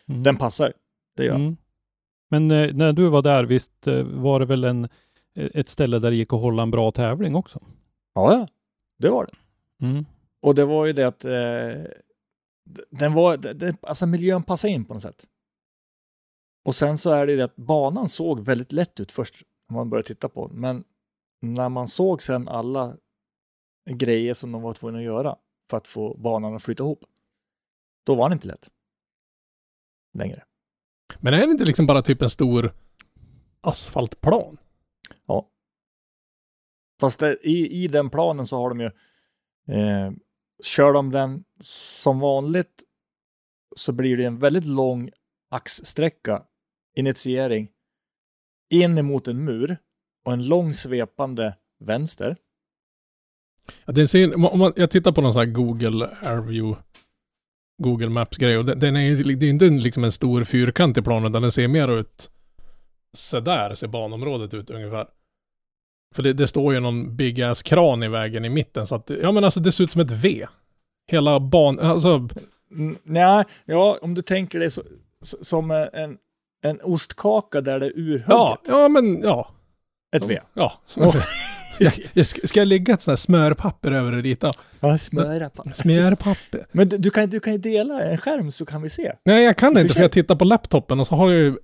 [0.09, 0.23] Mm.
[0.23, 0.73] Den passar,
[1.17, 1.57] det gör Mm.
[2.31, 5.99] Men eh, när du var där, visst eh, var det väl en, eh, ett ställe
[5.99, 7.61] där det gick att hålla en bra tävling också?
[8.15, 8.49] Ja, ja.
[8.99, 9.87] Det var det.
[9.87, 10.05] Mm.
[10.43, 11.33] Och det var ju det att eh,
[12.91, 15.27] den var, det, alltså miljön passade in på något sätt.
[16.65, 19.77] Och sen så är det ju det att banan såg väldigt lätt ut först när
[19.77, 20.61] man började titta på den.
[20.61, 20.85] Men
[21.41, 22.97] när man såg sen alla
[23.91, 25.37] grejer som de var tvungna att göra
[25.71, 27.05] för att få banan att flyta ihop,
[28.07, 28.71] då var den inte lätt.
[30.19, 30.45] Längre.
[31.21, 32.73] men är det inte liksom bara typ en stor
[33.61, 34.59] asfaltplan?
[37.01, 38.87] Fast det, i, i den planen så har de ju,
[39.75, 40.13] eh,
[40.63, 42.83] kör de den som vanligt
[43.77, 45.11] så blir det en väldigt lång
[45.51, 46.43] axsträcka,
[46.97, 47.69] initiering,
[48.71, 49.77] in emot en mur
[50.25, 52.37] och en lång svepande vänster.
[53.85, 56.83] Ja, det ser, om man, jag tittar på någon sån här Google Airview,
[57.83, 61.03] Google Maps-grej och den, den är ju det är inte liksom en stor fyrkant i
[61.03, 62.31] planen utan den ser mer ut
[63.13, 65.07] sådär ser banområdet ut ungefär.
[66.15, 69.11] För det, det står ju någon big ass kran i vägen i mitten så att,
[69.23, 70.47] ja men alltså det ser ut som ett V.
[71.07, 72.29] Hela ban, alltså,
[73.03, 74.83] Nej, ja, om du tänker dig så,
[75.23, 76.17] som en,
[76.65, 78.27] en ostkaka där det är urhugget.
[78.29, 79.49] ja, ja men ja.
[80.17, 80.41] Ett V.
[80.55, 80.73] Ja.
[81.75, 84.53] Ska, jag, ska, jag lägga ett sånt här smörpapper över det rita?
[84.81, 85.63] Ja, smöra på.
[85.75, 86.67] Smörpapper?
[86.73, 89.13] Men du, du, kan, du kan ju dela en skärm så kan vi se.
[89.25, 91.41] Nej, jag kan och inte för för jag tittar på laptopen och så har jag
[91.41, 91.57] ju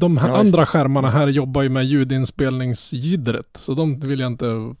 [0.00, 4.74] de här Ja, andra skärmarna här jobbar ju med ljudinspelningsljudret, så de vill jag inte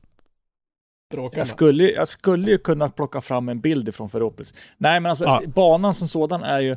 [1.10, 1.46] bråka Jag med.
[1.46, 4.54] skulle, jag skulle ju kunna plocka fram en bild ifrån Ferropolis.
[4.78, 5.42] Nej, men alltså Ja.
[5.54, 6.76] banan som sådan är ju...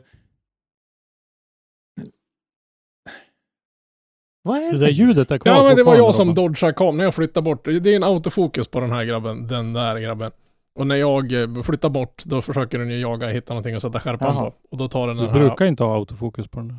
[4.43, 4.85] Vad är Det det?
[4.85, 7.43] där ljudet är kvar Ja, men det var jag som dodgade kom när jag flyttade
[7.45, 7.65] bort.
[7.65, 10.31] Det är en autofokus på den här grabben, den där grabben.
[10.75, 13.99] Och när jag eh, flyttar bort, då försöker den ju jaga, hitta någonting att sätta
[13.99, 14.51] skärpan Jaha.
[14.51, 14.57] på.
[14.71, 15.39] Och då tar den Du den här...
[15.39, 16.77] brukar inte ha autofokus på den där.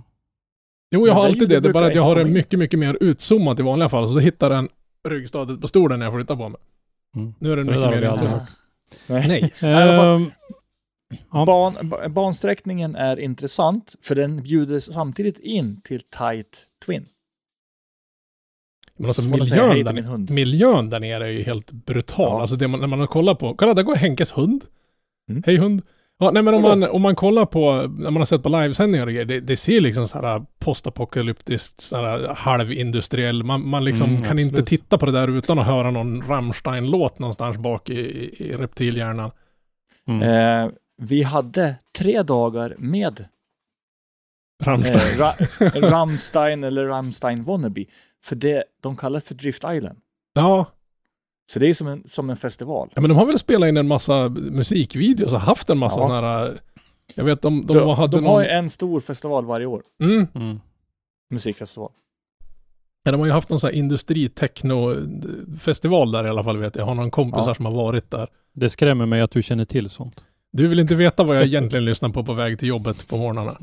[0.90, 1.60] Jo, jag har alltid det.
[1.60, 4.08] Det är bara att jag har den mycket, mycket mer utzoomat i vanliga fall.
[4.08, 4.68] Så då hittar den
[5.08, 6.60] ryggstödet på stolen när jag flyttar på mig.
[7.16, 7.34] Mm.
[7.38, 8.48] Nu är den Det mycket mer hört.
[9.06, 9.28] Nej.
[9.28, 9.52] Nej.
[9.74, 10.30] Ehm,
[11.32, 11.44] Ja.
[11.46, 17.06] Ban, ba- bansträckningen är intressant för den bjuder samtidigt in till tight twin.
[18.96, 22.26] Men alltså miljön där, miljön där nere är ju helt brutal.
[22.32, 22.40] Ja.
[22.40, 24.64] Alltså det man, när man har kollat på, kolla där går Henkes hund.
[25.30, 25.42] Mm.
[25.46, 25.82] Hej hund.
[26.20, 29.06] Ja, nej men om man, om man kollar på, när man har sett på livesändningar
[29.06, 34.10] och grejer, det, det ser liksom så här postapokalyptiskt, så här halvindustriell, man, man liksom
[34.10, 34.68] Mm, kan inte absolut.
[34.68, 38.00] titta på det där utan att höra någon Rammstein-låt någonstans bak i,
[38.44, 39.30] i, reptilhjärnan.
[40.08, 40.22] Mm.
[40.22, 40.70] Eh,
[41.02, 43.24] vi hade tre dagar med
[44.64, 44.98] Rammstein.
[44.98, 45.34] eh, Ra
[45.90, 47.84] Rammstein eller Rammstein Wannabe.
[48.24, 49.98] För det, de kallar för Drift Island.
[50.34, 50.66] Ja,
[51.52, 52.88] Så det är som en, som en festival.
[52.94, 56.08] Ja men de har väl spelat in en massa musikvideos och haft en massa Ja.
[56.08, 56.58] sådana här...
[57.14, 58.34] Jag vet de, de, De, hade de någon...
[58.34, 59.82] har ju en stor festival varje år.
[60.02, 60.60] mm, Mm.
[61.30, 61.90] Musikfestival.
[63.04, 66.82] ja, de har ju haft någon sån här industri-techno-festival där i alla fall vet jag.
[66.82, 67.54] Jag har någon kompisar Ja.
[67.54, 68.28] som har varit där.
[68.54, 70.24] Det skrämmer mig att du känner till sånt.
[70.52, 73.58] Du vill inte veta vad jag egentligen lyssnar på på väg till jobbet på morgnarna.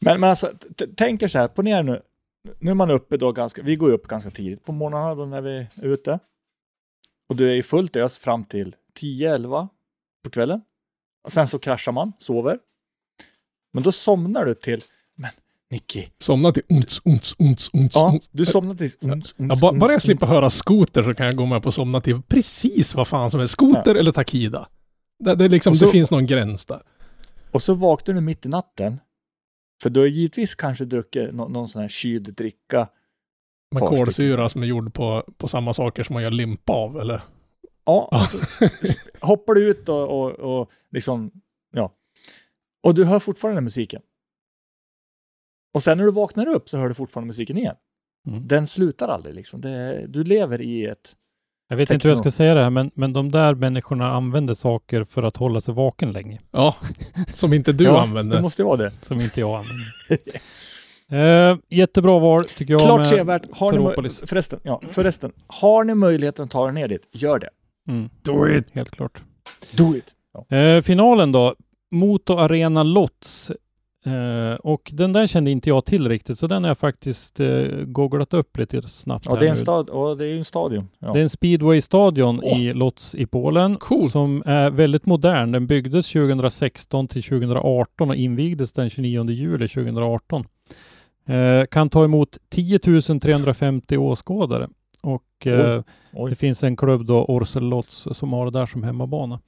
[0.00, 0.50] Men, men alltså,
[0.96, 2.00] tänk er så här, ponera nu.
[2.58, 5.40] Nu är man uppe då ganska, vi går upp ganska tidigt på morgnarna då när
[5.40, 6.18] vi är ute.
[7.28, 9.68] Och du är i fullt ös fram till 10-11
[10.24, 10.60] på kvällen.
[11.24, 12.58] Och sen så kraschar man, sover.
[13.72, 14.80] Men då somnar du till,
[15.14, 15.30] men
[15.70, 17.92] Nicky, Somna till uns, uns, uns, uns.
[17.94, 21.26] ja, du somnar till uns, Ja, uns, ba, bara jag slipper höra skoter så kan
[21.26, 24.68] jag gå med på att somna till precis vad fan som är skoter eller Takida.
[25.18, 26.82] Det, det, liksom, så- det finns någon gräns där.
[27.50, 29.00] Och så vaknar du mitt i natten.
[29.82, 32.88] För du har givetvis kanske druckit nå- någon sån här kyld dricka.
[33.74, 37.22] Med kolsyra som är gjord på, på samma saker som man gör limpa av eller?
[37.84, 38.38] Ja, alltså,
[39.20, 41.30] hoppar du ut och, och, och liksom,
[41.72, 41.94] ja.
[42.82, 44.02] Och du hör fortfarande musiken.
[45.74, 47.76] Och sen när du vaknar upp så hör du fortfarande musiken igen.
[48.26, 48.48] Mm.
[48.48, 49.60] Den slutar aldrig liksom.
[49.60, 51.16] Det, du lever i ett...
[51.70, 54.54] Jag vet inte hur jag ska säga det här, men, men de där människorna använder
[54.54, 56.38] saker för att hålla sig vaken länge.
[56.50, 56.76] Ja,
[57.32, 58.36] som inte du ja, använder.
[58.36, 58.92] Det måste vara det.
[59.02, 59.92] Som inte jag använder.
[61.52, 62.82] eh, jättebra val tycker jag.
[62.82, 63.42] Klart sevärt.
[64.28, 67.50] Förresten, ja, förresten, har ni möjligheten att ta er ner dit, gör det.
[67.88, 68.70] Mm, Do it!
[68.74, 69.22] helt klart.
[69.72, 70.14] Do it!
[70.48, 70.56] Ja.
[70.56, 71.54] Eh, finalen då.
[71.90, 73.50] Moto Arena Lots.
[74.08, 77.66] Eh, och den där kände inte jag till riktigt, så den har jag faktiskt eh,
[77.86, 79.26] googlat upp lite snabbt.
[79.28, 79.86] Ja, det är en stad,
[80.18, 80.88] det är en stadion.
[80.98, 81.12] Ja.
[81.12, 82.60] Det är en speedway-stadion Åh!
[82.60, 84.10] i Lotz i Polen Coolt.
[84.10, 85.52] som är väldigt modern.
[85.52, 90.44] Den byggdes 2016 till 2018 och invigdes den 29 juli 2018.
[91.26, 94.68] Eh, kan ta emot 10 350 åskådare
[95.02, 96.30] och eh, Oj.
[96.30, 99.40] det finns en klubb då, Orsel Lotz, som har det där som hemmabana.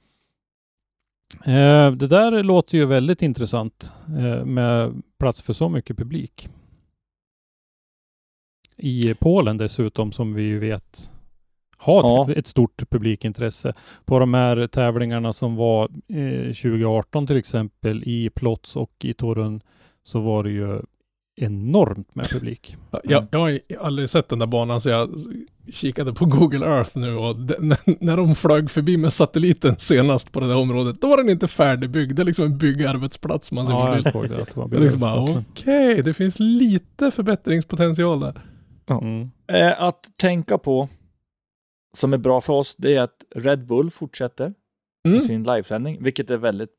[1.45, 6.49] Eh, det där låter ju väldigt intressant eh, med plats för så mycket publik.
[8.77, 11.09] I Polen dessutom, som vi ju vet
[11.77, 12.31] har Ja.
[12.35, 13.73] ett stort publikintresse.
[14.05, 19.61] På de här tävlingarna som var eh, 2018 till exempel i Plots och i Torun
[20.03, 20.81] så var det ju
[21.35, 22.75] enormt med publik.
[23.03, 25.09] Jag, jag har aldrig sett den där banan så jag
[25.73, 27.55] kikade på Google Earth nu och de,
[27.99, 31.47] när, de flög förbi med satelliten senast på det där området, då var den inte
[31.47, 32.15] färdigbyggd.
[32.15, 34.41] Det är liksom en byggarbetsplats man ser Ja, jag såg det.
[34.41, 38.41] Att det var liksom bara, okej, det finns lite förbättringspotential där.
[38.89, 39.31] Mm.
[39.47, 40.89] Eh, att tänka på,
[41.97, 44.53] som är bra för oss, det är att Red Bull fortsätter
[45.05, 45.13] Mm.
[45.13, 46.69] med sin livesändning, vilket är väldigt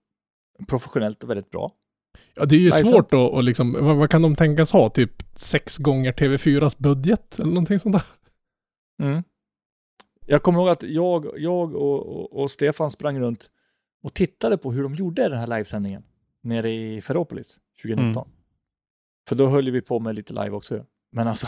[0.69, 1.73] professionellt och väldigt bra.
[2.35, 2.89] Ja, det är ju Livesänd.
[2.89, 4.91] svårt att och liksom, vad, vad kan de tänkas ha?
[4.91, 8.05] Typ sex gånger TV4s budget eller någonting sånt där?
[9.03, 9.23] Mm.
[10.27, 13.51] Jag kommer ihåg att jag, jag och, och, och Stefan sprang runt
[14.03, 16.03] och tittade på hur de gjorde den här livesändningen
[16.43, 18.29] nere i Ferropolis 2019.
[19.29, 20.87] För då höll vi på med lite live också.
[21.13, 21.47] Men alltså,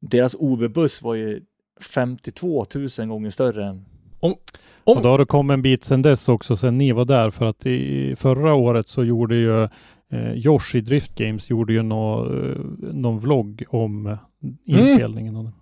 [0.00, 1.44] deras OB-buss var ju
[1.80, 2.66] 52
[2.98, 3.84] 000 gånger större än...
[4.24, 4.36] Om-
[4.84, 7.46] Och då har det kommit en bit sedan dess också, sedan ni var där, för
[7.46, 9.62] att i förra året så gjorde ju
[10.08, 12.56] eh, Josh i Drift Games gjorde ju nå, eh,
[12.92, 14.18] någon vlogg om eh,
[14.64, 15.36] inspelningen.
[15.36, 15.52] av den.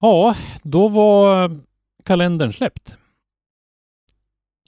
[0.00, 1.60] Ja, då var
[2.04, 2.96] kalendern släppt.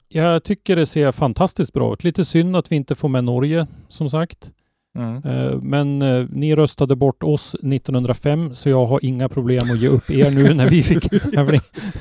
[0.08, 2.04] Jag tycker det ser fantastiskt bra ut.
[2.04, 4.50] Lite synd att vi inte får med Norge, som sagt.
[4.98, 9.88] Eh, Men eh, ni röstade bort oss 1905, så jag har inga problem att ge
[9.88, 11.60] upp er nu när vi fick tävling.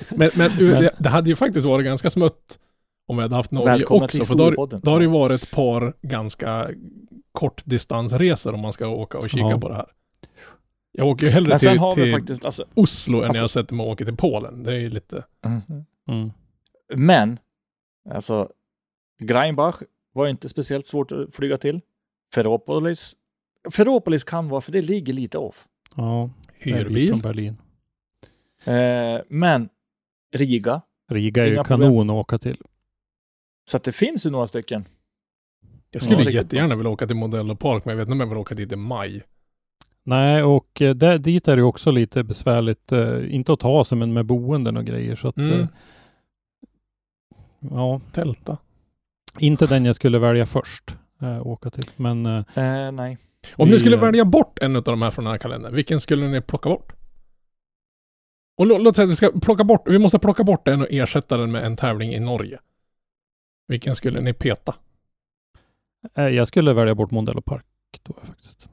[0.10, 2.60] Men, men, Men- Det, hade ju faktiskt varit ganska smött
[3.08, 4.18] om vi hade haft Norge Välkomna också.
[4.18, 6.70] till För då, då har det ju varit ett par ganska
[7.32, 9.60] kortdistansresor om man ska åka och kika Ja.
[9.60, 9.86] på det här.
[10.92, 13.92] Jag åker ju hellre till, till faktiskt, alltså, Oslo än Alltså- jag sätter mig och
[13.92, 14.64] åker till Polen.
[14.64, 15.24] Det är ju lite...
[16.10, 16.32] Mm.
[16.96, 17.38] men,
[18.10, 18.50] alltså,
[19.24, 19.76] Greinbach
[20.14, 21.82] var inte speciellt svårt att flyga till.
[22.34, 23.14] Ferropolis,
[23.72, 25.68] Ferropolis kan vara, för det ligger lite off.
[25.96, 27.10] Ja, Hyrbil.
[27.10, 27.58] från Berlin.
[28.66, 29.70] Eh, men
[30.36, 32.58] Riga, Riga är ju kanon att åka till.
[33.70, 34.86] så att det finns ju några stycken.
[35.92, 38.20] Jag skulle Ja, jättegärna vilja åka till Modell och Park, men jag vet inte om
[38.20, 39.22] jag vill åka dit i maj.
[40.04, 43.98] Nej, och eh, där, dit är det också lite besvärligt, eh, inte att ta sig,
[43.98, 45.16] men med boenden och grejer.
[45.16, 45.60] Så att, Mm.
[45.62, 45.68] eh,
[47.60, 48.58] ja, Tälta.
[49.40, 51.86] inte den jag skulle välja först eh, åka till.
[51.96, 53.18] Men eh, Eh, nej.
[53.56, 56.00] Om ni skulle eh, välja bort en av de här från den här kalendern, vilken
[56.02, 56.94] skulle ni plocka bort?
[58.58, 60.88] Och lå- låt säga att vi ska plocka bort, vi måste plocka bort den och
[60.92, 62.60] ersätta den med en tävling i Norge.
[63.68, 64.76] Vilken skulle ni peta?
[66.16, 67.66] eh, jag skulle välja bort Mondello Park
[68.04, 68.70] då faktiskt.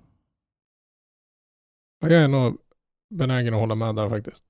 [2.00, 2.58] Jag är nog
[3.10, 4.44] benägen att hålla med där faktiskt.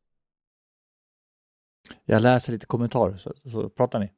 [2.04, 4.12] Jag läser lite kommentarer så, så pratar ni.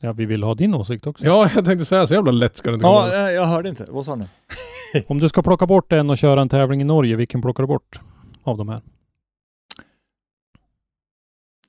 [0.00, 1.24] Ja, vi vill ha din åsikt också.
[1.24, 3.08] Ja, jag tänkte säga så jävla lätt ska det inte komma.
[3.08, 3.84] Ja, eh, jag hörde inte.
[3.88, 4.26] Vad sa ni?
[5.06, 7.66] Om du ska plocka bort en och köra en tävling i Norge, vilken plockar du
[7.66, 8.00] bort
[8.42, 8.82] av de här?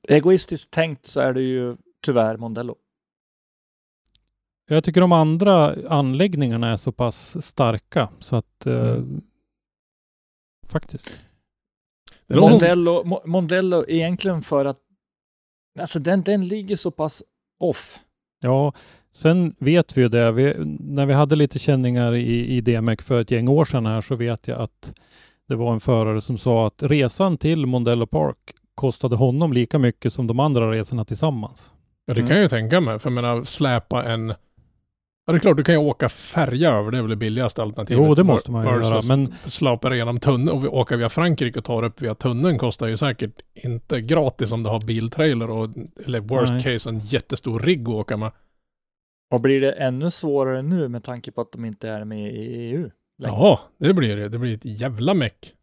[0.07, 2.75] Egoistiskt tänkt så är det ju tyvärr Mondello.
[4.69, 9.21] Jag tycker de andra anläggningarna är så pass starka så att eh, Mm.
[10.67, 11.21] faktiskt.
[12.27, 14.79] Någon som- Mondello, Mo- Mondello egentligen för att
[15.79, 17.23] alltså den, den ligger så pass
[17.59, 17.99] off.
[18.41, 18.73] Ja,
[19.13, 20.31] sen vet vi ju det.
[20.31, 24.01] Vi, när vi hade lite känningar i, i DMEC för ett gäng år sedan här
[24.01, 24.93] så vet jag att
[25.47, 28.37] det var en förare som sa att resan till Mondello Park
[28.75, 31.71] kostade honom lika mycket som de andra resorna tillsammans.
[32.05, 32.27] Ja, det Mm.
[32.27, 32.99] kan jag ju tänka mig.
[32.99, 34.33] För jag menar, släpa en...
[35.29, 36.91] Ja, det är klart, du kan ju åka färja över.
[36.91, 38.03] Det är väl det billigaste alternativet.
[38.07, 39.01] Jo, det måste man ju göra.
[39.07, 42.87] Men Slapa genom tunneln och vi åker via Frankrike och tar upp via tunneln kostar
[42.87, 45.69] ju säkert inte gratis om du har biltrailer och,
[46.05, 46.63] eller worst Nej.
[46.63, 48.31] case, en jättestor rigg att åka med.
[49.33, 52.37] Och blir det ännu svårare nu med tanke på att de inte är med i
[52.37, 52.77] EU?
[53.19, 53.35] längre?
[53.37, 54.29] Ja, det blir det.
[54.29, 55.53] Det blir ett jävla meck.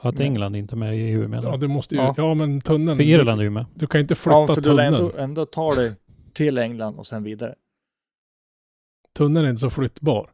[0.00, 1.58] att Men- England inte är med i EU menar Ja, du?
[1.58, 2.00] det måste ju...
[2.00, 2.34] Ja, Ja.
[2.34, 2.96] men tunneln...
[2.96, 3.64] För Irland är ju med.
[3.74, 4.94] Du, du kan inte flytta Ja, för du tunneln.
[4.94, 5.92] ändå, ändå ta dig
[6.32, 7.54] till England och sen vidare.
[9.16, 10.30] Tunneln är inte så flyttbar.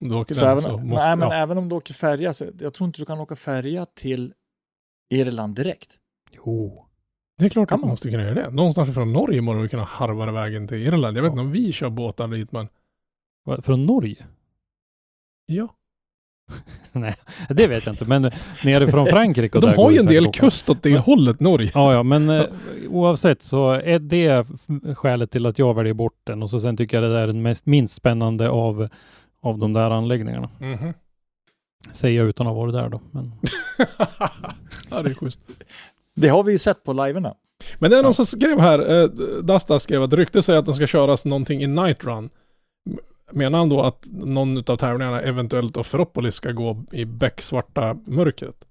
[0.00, 1.06] Om du åker Så den även, så måste...
[1.06, 1.34] nej, men ja.
[1.34, 4.34] även om du åker färja, så jag tror inte du kan åka färja till
[5.10, 5.98] Irland direkt.
[6.30, 6.86] Jo.
[7.38, 7.92] Det är klart Kan att man man?
[7.92, 8.50] måste kunna göra det.
[8.50, 11.16] Någonstans från Norge måste vi kunna harva vägen till Irland.
[11.16, 11.32] Jag vet Ja.
[11.32, 12.68] inte om vi kör båtar dit, men...
[13.44, 14.26] Va, Från Norge?
[15.46, 15.75] Ja.
[16.92, 17.14] Nej,
[17.48, 18.04] det vet jag inte.
[18.04, 18.30] Men
[18.64, 21.00] nerifrån Frankrike och De där har ju en del kust åt det Ja.
[21.00, 21.70] hållet, Norge.
[21.74, 22.44] Ja, ja, men eh,
[22.88, 24.46] oavsett så är det
[24.94, 27.26] skälet till att jag väljer bort den och så sen tycker jag det där är
[27.26, 28.88] den mest, minst spännande av,
[29.40, 30.50] av de där anläggningarna.
[30.58, 30.92] Mhm.
[31.92, 33.00] Säger jag utan att ha varit där då.
[33.10, 33.32] Men
[34.90, 35.40] ja, det är schysst.
[36.14, 37.34] Det har vi ju sett på liveerna.
[37.78, 38.12] Men det är någon Ja.
[38.12, 39.08] som skrev här, eh,
[39.42, 42.30] Dasta skrev att ryktet säger att de ska köras någonting i Night Run.
[43.32, 48.64] Menar han då att någon av tävlingarna, eventuellt och Ferropolis, ska gå i becksvarta mörkret?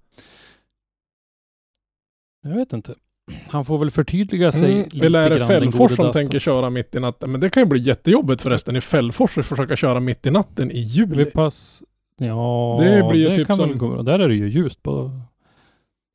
[2.42, 2.94] jag vet inte.
[3.48, 6.16] Han får väl förtydliga sig Mm, lite eller är det Fällfors som Dastas.
[6.16, 7.30] tänker köra mitt i natten?
[7.32, 10.70] Men det kan ju bli jättejobbigt förresten i Fällfors att försöka köra mitt i natten
[10.70, 11.24] i juli.
[11.24, 11.82] Pass...
[12.18, 14.02] Ja, Det blir ju typ kan som- väl gå.
[14.02, 15.10] Där är det ju ljust på...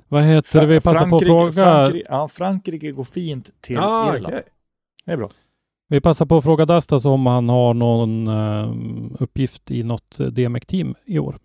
[0.07, 0.65] Vad heter det?
[0.67, 1.51] Vi Fra- passar på att fråga...
[1.51, 4.25] Frankrike, ja, Frankrike går fint till Ah, Irland.
[4.35, 4.43] okej.
[5.05, 5.29] Det är bra.
[5.91, 8.73] Vi passar på att fråga Dastas om han har någon eh,
[9.23, 11.39] uppgift i något DMEC-team i år.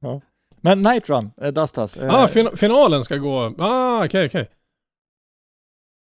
[0.60, 1.96] Men Night Run, eh, Dastas.
[1.96, 3.54] eh, Ah, fin- finalen ska gå.
[3.58, 4.48] Ah, okej, okej.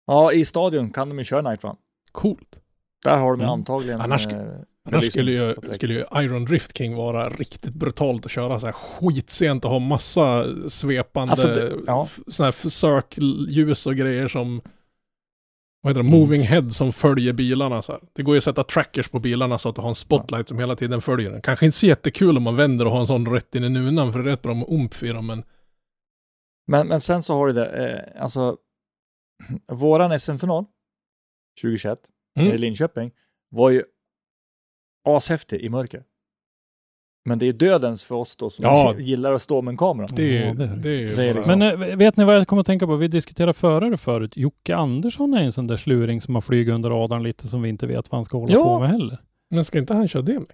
[0.08, 1.76] ja, i stadion kan de ju köra Night Run.
[2.12, 2.62] Coolt.
[3.04, 3.50] Där har de Mm.
[3.50, 4.02] antagligen...
[4.02, 4.39] Annars- eh,
[4.91, 8.74] Annars skulle ju, skulle ju Iron Drift King vara riktigt brutalt att köra så här
[8.74, 12.08] skitsent och ha massa svepande Alltså, det- ja.
[12.28, 14.62] såna här circle-ljus och grejer som
[15.82, 16.20] vad heter det, Mm.
[16.20, 18.02] moving head som följer bilarna så här.
[18.13, 20.60] Det går ju att sätta trackers på bilarna så att du har en spotlight som
[20.60, 21.41] hela tiden följer den.
[21.41, 24.13] Kanske inte så jättekul om man vänder och har en sån rätt in i nunan
[24.13, 25.44] för det är rätt bra med omf i dem men
[26.67, 28.58] Men, men sen så har du det, eh, alltså
[29.72, 30.65] våran SM-final
[31.62, 32.00] 2021
[32.39, 32.52] Mm.
[32.54, 33.12] i Linköping
[33.50, 33.84] var ju
[35.08, 36.04] ashäftig i mörker.
[37.25, 38.95] Men det är dödens för oss då som Ja.
[38.97, 40.07] gillar att stå med en kamera.
[40.12, 40.75] det ju, det det.
[40.75, 42.95] det Det är liksom- Men eh, vet ni vad jag kommer att tänka på?
[42.95, 44.38] Vi diskuterade förare förut.
[44.38, 47.69] Jocke Andersson är en sån där sluring som har flugit under radarn lite som vi
[47.69, 48.63] inte vet vad han ska hålla Ja.
[48.63, 49.17] på med heller.
[49.49, 50.47] men ska inte han köra det med?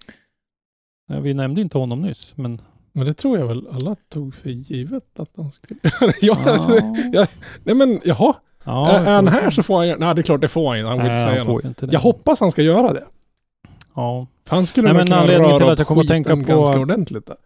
[1.08, 2.60] Nej, Vi nämnde inte honom nyss, men...
[2.92, 6.12] Men det tror jag väl alla tog för givet att han skulle göra.
[6.20, 6.80] ja, alltså,
[7.12, 7.26] ja,
[7.64, 8.34] nej men jaha.
[8.64, 10.68] ja, är, är han här så får han göra, nej det är klart det får
[10.68, 11.92] han inte, han inte Nej, säga han får ju inte det.
[11.92, 13.04] Jag hoppas han ska göra det.
[13.98, 14.26] Ja.
[14.48, 16.80] Han skulle Nej, men kunna anledningen röra till att jag kommer att tänka på- ganska
[16.80, 17.36] ordentligt där.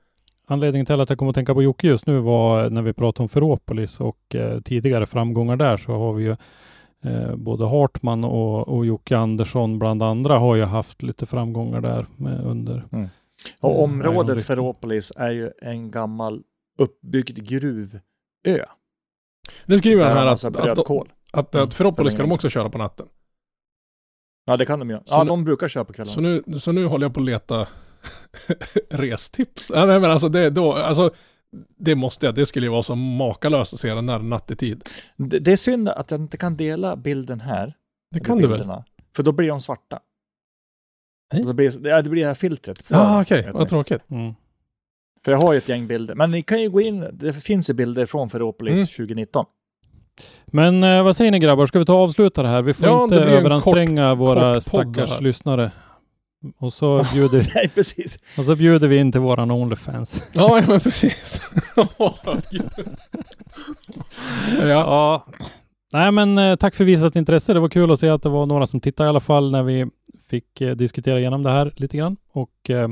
[0.46, 3.22] Anledningen till att jag kommer att tänka på Jocke just nu var när vi pratade
[3.22, 6.30] om Ferropolis och eh, tidigare framgångar där så har vi ju
[7.04, 12.06] eh, både Hartman och, och Jocke Andersson bland andra har ju haft lite framgångar där
[12.16, 12.84] med, under.
[13.60, 16.42] Och Mm, området Ferropolis är ju en gammal
[16.78, 17.98] uppbyggd gruvö.
[19.66, 20.78] Nu skriver han här att, att, att,
[21.32, 23.06] att, Mm, Ferropolis ska de också köra på natten.
[24.44, 25.00] Ja, det kan de.
[25.04, 26.14] Så Ja, nu- de brukar köra på kvällarna.
[26.14, 27.68] Så nu, så nu håller jag på att leta
[28.90, 29.70] restips.
[29.74, 31.10] Ja, nej, men alltså det, då, alltså,
[31.78, 34.88] det måste jag, det skulle ju vara så makalöst att se den där nattetid.
[35.16, 37.74] Det, det är synd att jag inte kan dela bilden här.
[38.10, 38.68] Det kan du väl?
[39.16, 40.00] För då blir de svarta.
[41.34, 41.44] Nej.
[41.44, 42.84] Då blir, ja, det blir det här filtret.
[42.88, 44.10] Ja, okej, vet vad tråkigt.
[44.10, 44.34] Mm.
[45.24, 46.14] För jag har ju ett gäng bilder.
[46.14, 48.86] Men ni kan ju gå in, det finns ju bilder från Ferropolis Mm.
[48.86, 49.46] 2019.
[50.46, 52.62] Men eh, vad säger ni grabbar, ska vi ta och avsluta det här?
[52.62, 55.70] Vi får Ja, inte överanstränga våra kort stackars lyssnare.
[56.58, 58.18] Och så, bjuder, Nej, precis.
[58.38, 60.30] och så bjuder vi in till våran Onlyfans.
[60.34, 61.42] Ja, ja, men precis.
[61.76, 62.14] Ja,
[64.60, 65.26] Ja.
[65.92, 67.52] Nej men eh, tack för visat intresse.
[67.52, 69.62] Det var kul att se att det var några som tittade i alla fall när
[69.62, 69.86] vi
[70.30, 72.16] fick eh, diskutera igenom det här lite grann.
[72.32, 72.88] Och eh,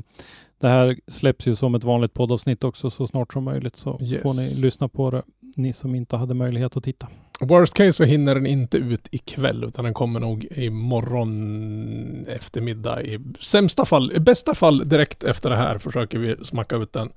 [0.61, 4.22] det här släpps ju som ett vanligt poddavsnitt också så snart som möjligt så Yes.
[4.22, 5.22] får ni lyssna på det,
[5.56, 7.08] ni som inte hade möjlighet att titta.
[7.40, 13.18] worst case så hinner den inte ut ikväll utan den kommer nog imorgon eftermiddag i
[13.40, 17.12] sämsta fall, i bästa fall direkt efter det här försöker vi smacka ut den.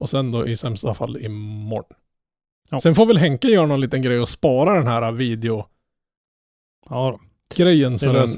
[0.00, 1.96] Och sen då i sämsta fall imorgon.
[2.70, 2.80] Ja.
[2.80, 5.64] Sen får väl Henke göra någon liten grej och spara den här videogrejen
[6.90, 7.20] Ja, då.
[7.54, 8.28] Så Det den...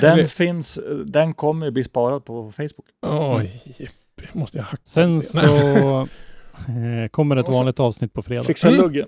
[0.00, 2.86] Den finns, den kommer bli sparad på Facebook.
[3.36, 5.22] Oj, jippi, måste jag hacka Sen det?
[5.24, 6.00] så
[6.68, 8.44] eh, kommer ett så- vanligt avsnitt på fredag.
[8.44, 8.80] Fixa Mm.
[8.80, 9.06] luggen.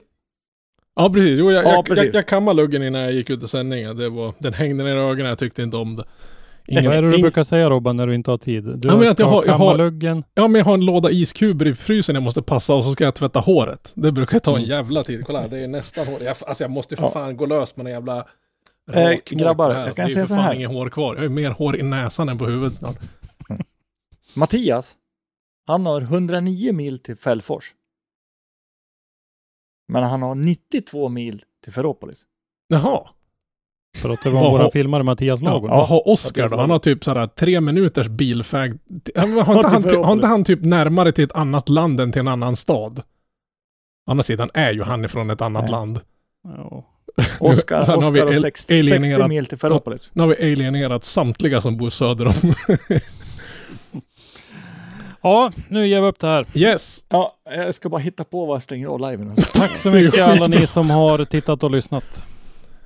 [0.97, 1.39] Ja, precis.
[1.39, 2.05] Jo, jag, Ja, jag, precis.
[2.05, 3.97] jag, jag kammade luggen innan jag gick ut i sändningen.
[3.97, 6.05] Det var, den hängde ner i ögonen, jag tyckte inte om det.
[6.69, 8.65] Ingen, Vad är det du brukar säga Robban när du inte har tid?
[8.65, 10.25] Du Ja, men att ska jag har- jag har- kammarluggen.
[10.35, 13.05] Ja, men jag har en låda iskuber i frysen jag måste passa och så ska
[13.05, 13.93] jag tvätta håret.
[13.95, 14.71] Det brukar ta en Mm.
[14.71, 15.25] jävla tid.
[15.27, 16.23] Kolla, det är nästan hår.
[16.23, 17.11] Jag, alltså jag måste för Ja.
[17.11, 18.27] fan gå lös med en jävla
[18.93, 19.87] Eh, grabbar, på det här.
[19.87, 20.55] jag kan det är säga ju för så fan här.
[20.55, 21.15] inget hår kvar.
[21.15, 22.97] Jag har ju mer hår i näsan än på huvudet snart.
[24.35, 24.97] Mattias,
[25.67, 27.75] han har 109 mil till Fällfors.
[29.89, 32.25] Men han har 92 mil till Ferropolis.
[32.69, 33.09] Jaha.
[33.97, 35.71] För att det var våra filmare Mattias Ja, Lagon.
[35.71, 36.57] vad har Oscar Mattias då?
[36.57, 38.79] Han har typ sådär tre minuters bilfärd.
[39.17, 39.27] Har
[39.57, 42.29] inte, han, ty- har inte han typ närmare till ett annat land än till en
[42.29, 42.99] annan stad?
[42.99, 45.71] Å andra sidan är ju han ifrån ett annat Nej.
[45.71, 46.01] land.
[46.43, 46.85] Ja.
[47.41, 50.11] Oskar, Sen har vi al- 60, 60 alienerat- mil till Ferropolis.
[50.15, 52.35] Nu har vi alienerat samtliga som bor söder om.
[55.23, 56.47] ja, nu ger vi upp det här.
[56.55, 57.05] yes!
[57.09, 59.29] Ja, jag ska bara hitta på vad jag stänger av liven.
[59.31, 59.59] Alltså.
[59.59, 62.25] Tack så mycket alla ni som har tittat och lyssnat.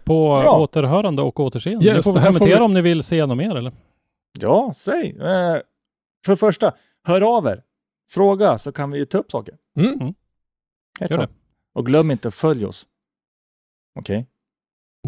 [0.04, 0.58] På Ja.
[0.58, 1.86] återhörande och återseende.
[1.86, 3.72] Yes, ni får kommentera vi- om ni vill se något mer eller?
[4.40, 5.10] Ja, säg.
[5.20, 5.56] Eh,
[6.24, 6.72] för det första,
[7.04, 7.62] hör av er.
[8.10, 9.54] Fråga så kan vi ju ta upp saker.
[9.78, 9.98] Mm.
[11.00, 11.28] Helt Gör det.
[11.74, 12.86] Och glöm inte att följa oss.
[13.98, 14.26] Okej?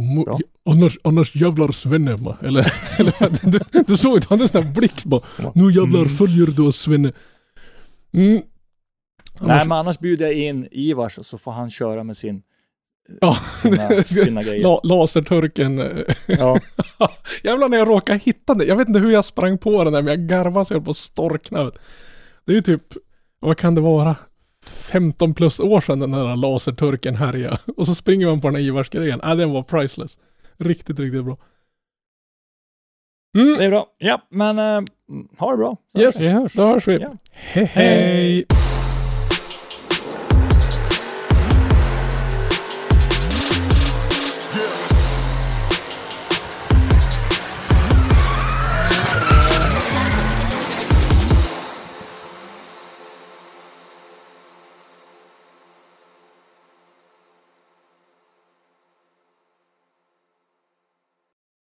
[0.00, 0.38] Mo- Bra.
[0.64, 2.36] Annars, annars jävlar Svenne va?
[2.42, 5.22] Eller, eller du, du såg, du hade en sån här blixt bara.
[5.54, 6.08] Nu jävlar Mm.
[6.16, 7.12] följer du oss Svenne.
[8.12, 8.32] Mm.
[8.32, 8.42] Nej,
[9.40, 12.42] Annars- men annars bjuder jag in Ivars så får han köra med sin,
[13.20, 14.62] Ja, sina, sina grejer.
[14.62, 15.78] La, laserturken.
[15.78, 16.60] eh, Ja.
[17.44, 18.64] Jävlar när jag råkade hitta det.
[18.64, 20.84] Jag vet inte hur jag sprang på den där, men jag garvade så jag höll
[20.84, 21.64] på att storkna.
[22.44, 22.82] Det är ju typ,
[23.40, 24.16] vad kan det vara?
[24.66, 27.58] 15 plus år sedan den där laserturken härjade.
[27.76, 29.20] Och så springer man på den här Ivars-grejen.
[29.20, 30.18] Äh, den var priceless.
[30.58, 31.36] Riktigt, riktigt bra.
[33.38, 33.86] Mm, Det är bra.
[33.98, 34.80] Ja, men eh,
[35.38, 35.76] ha det bra.
[35.98, 36.52] yes, Vi hörs.
[36.52, 36.98] då hörs vi.
[36.98, 37.12] Ja.
[37.32, 38.44] Hej, hej.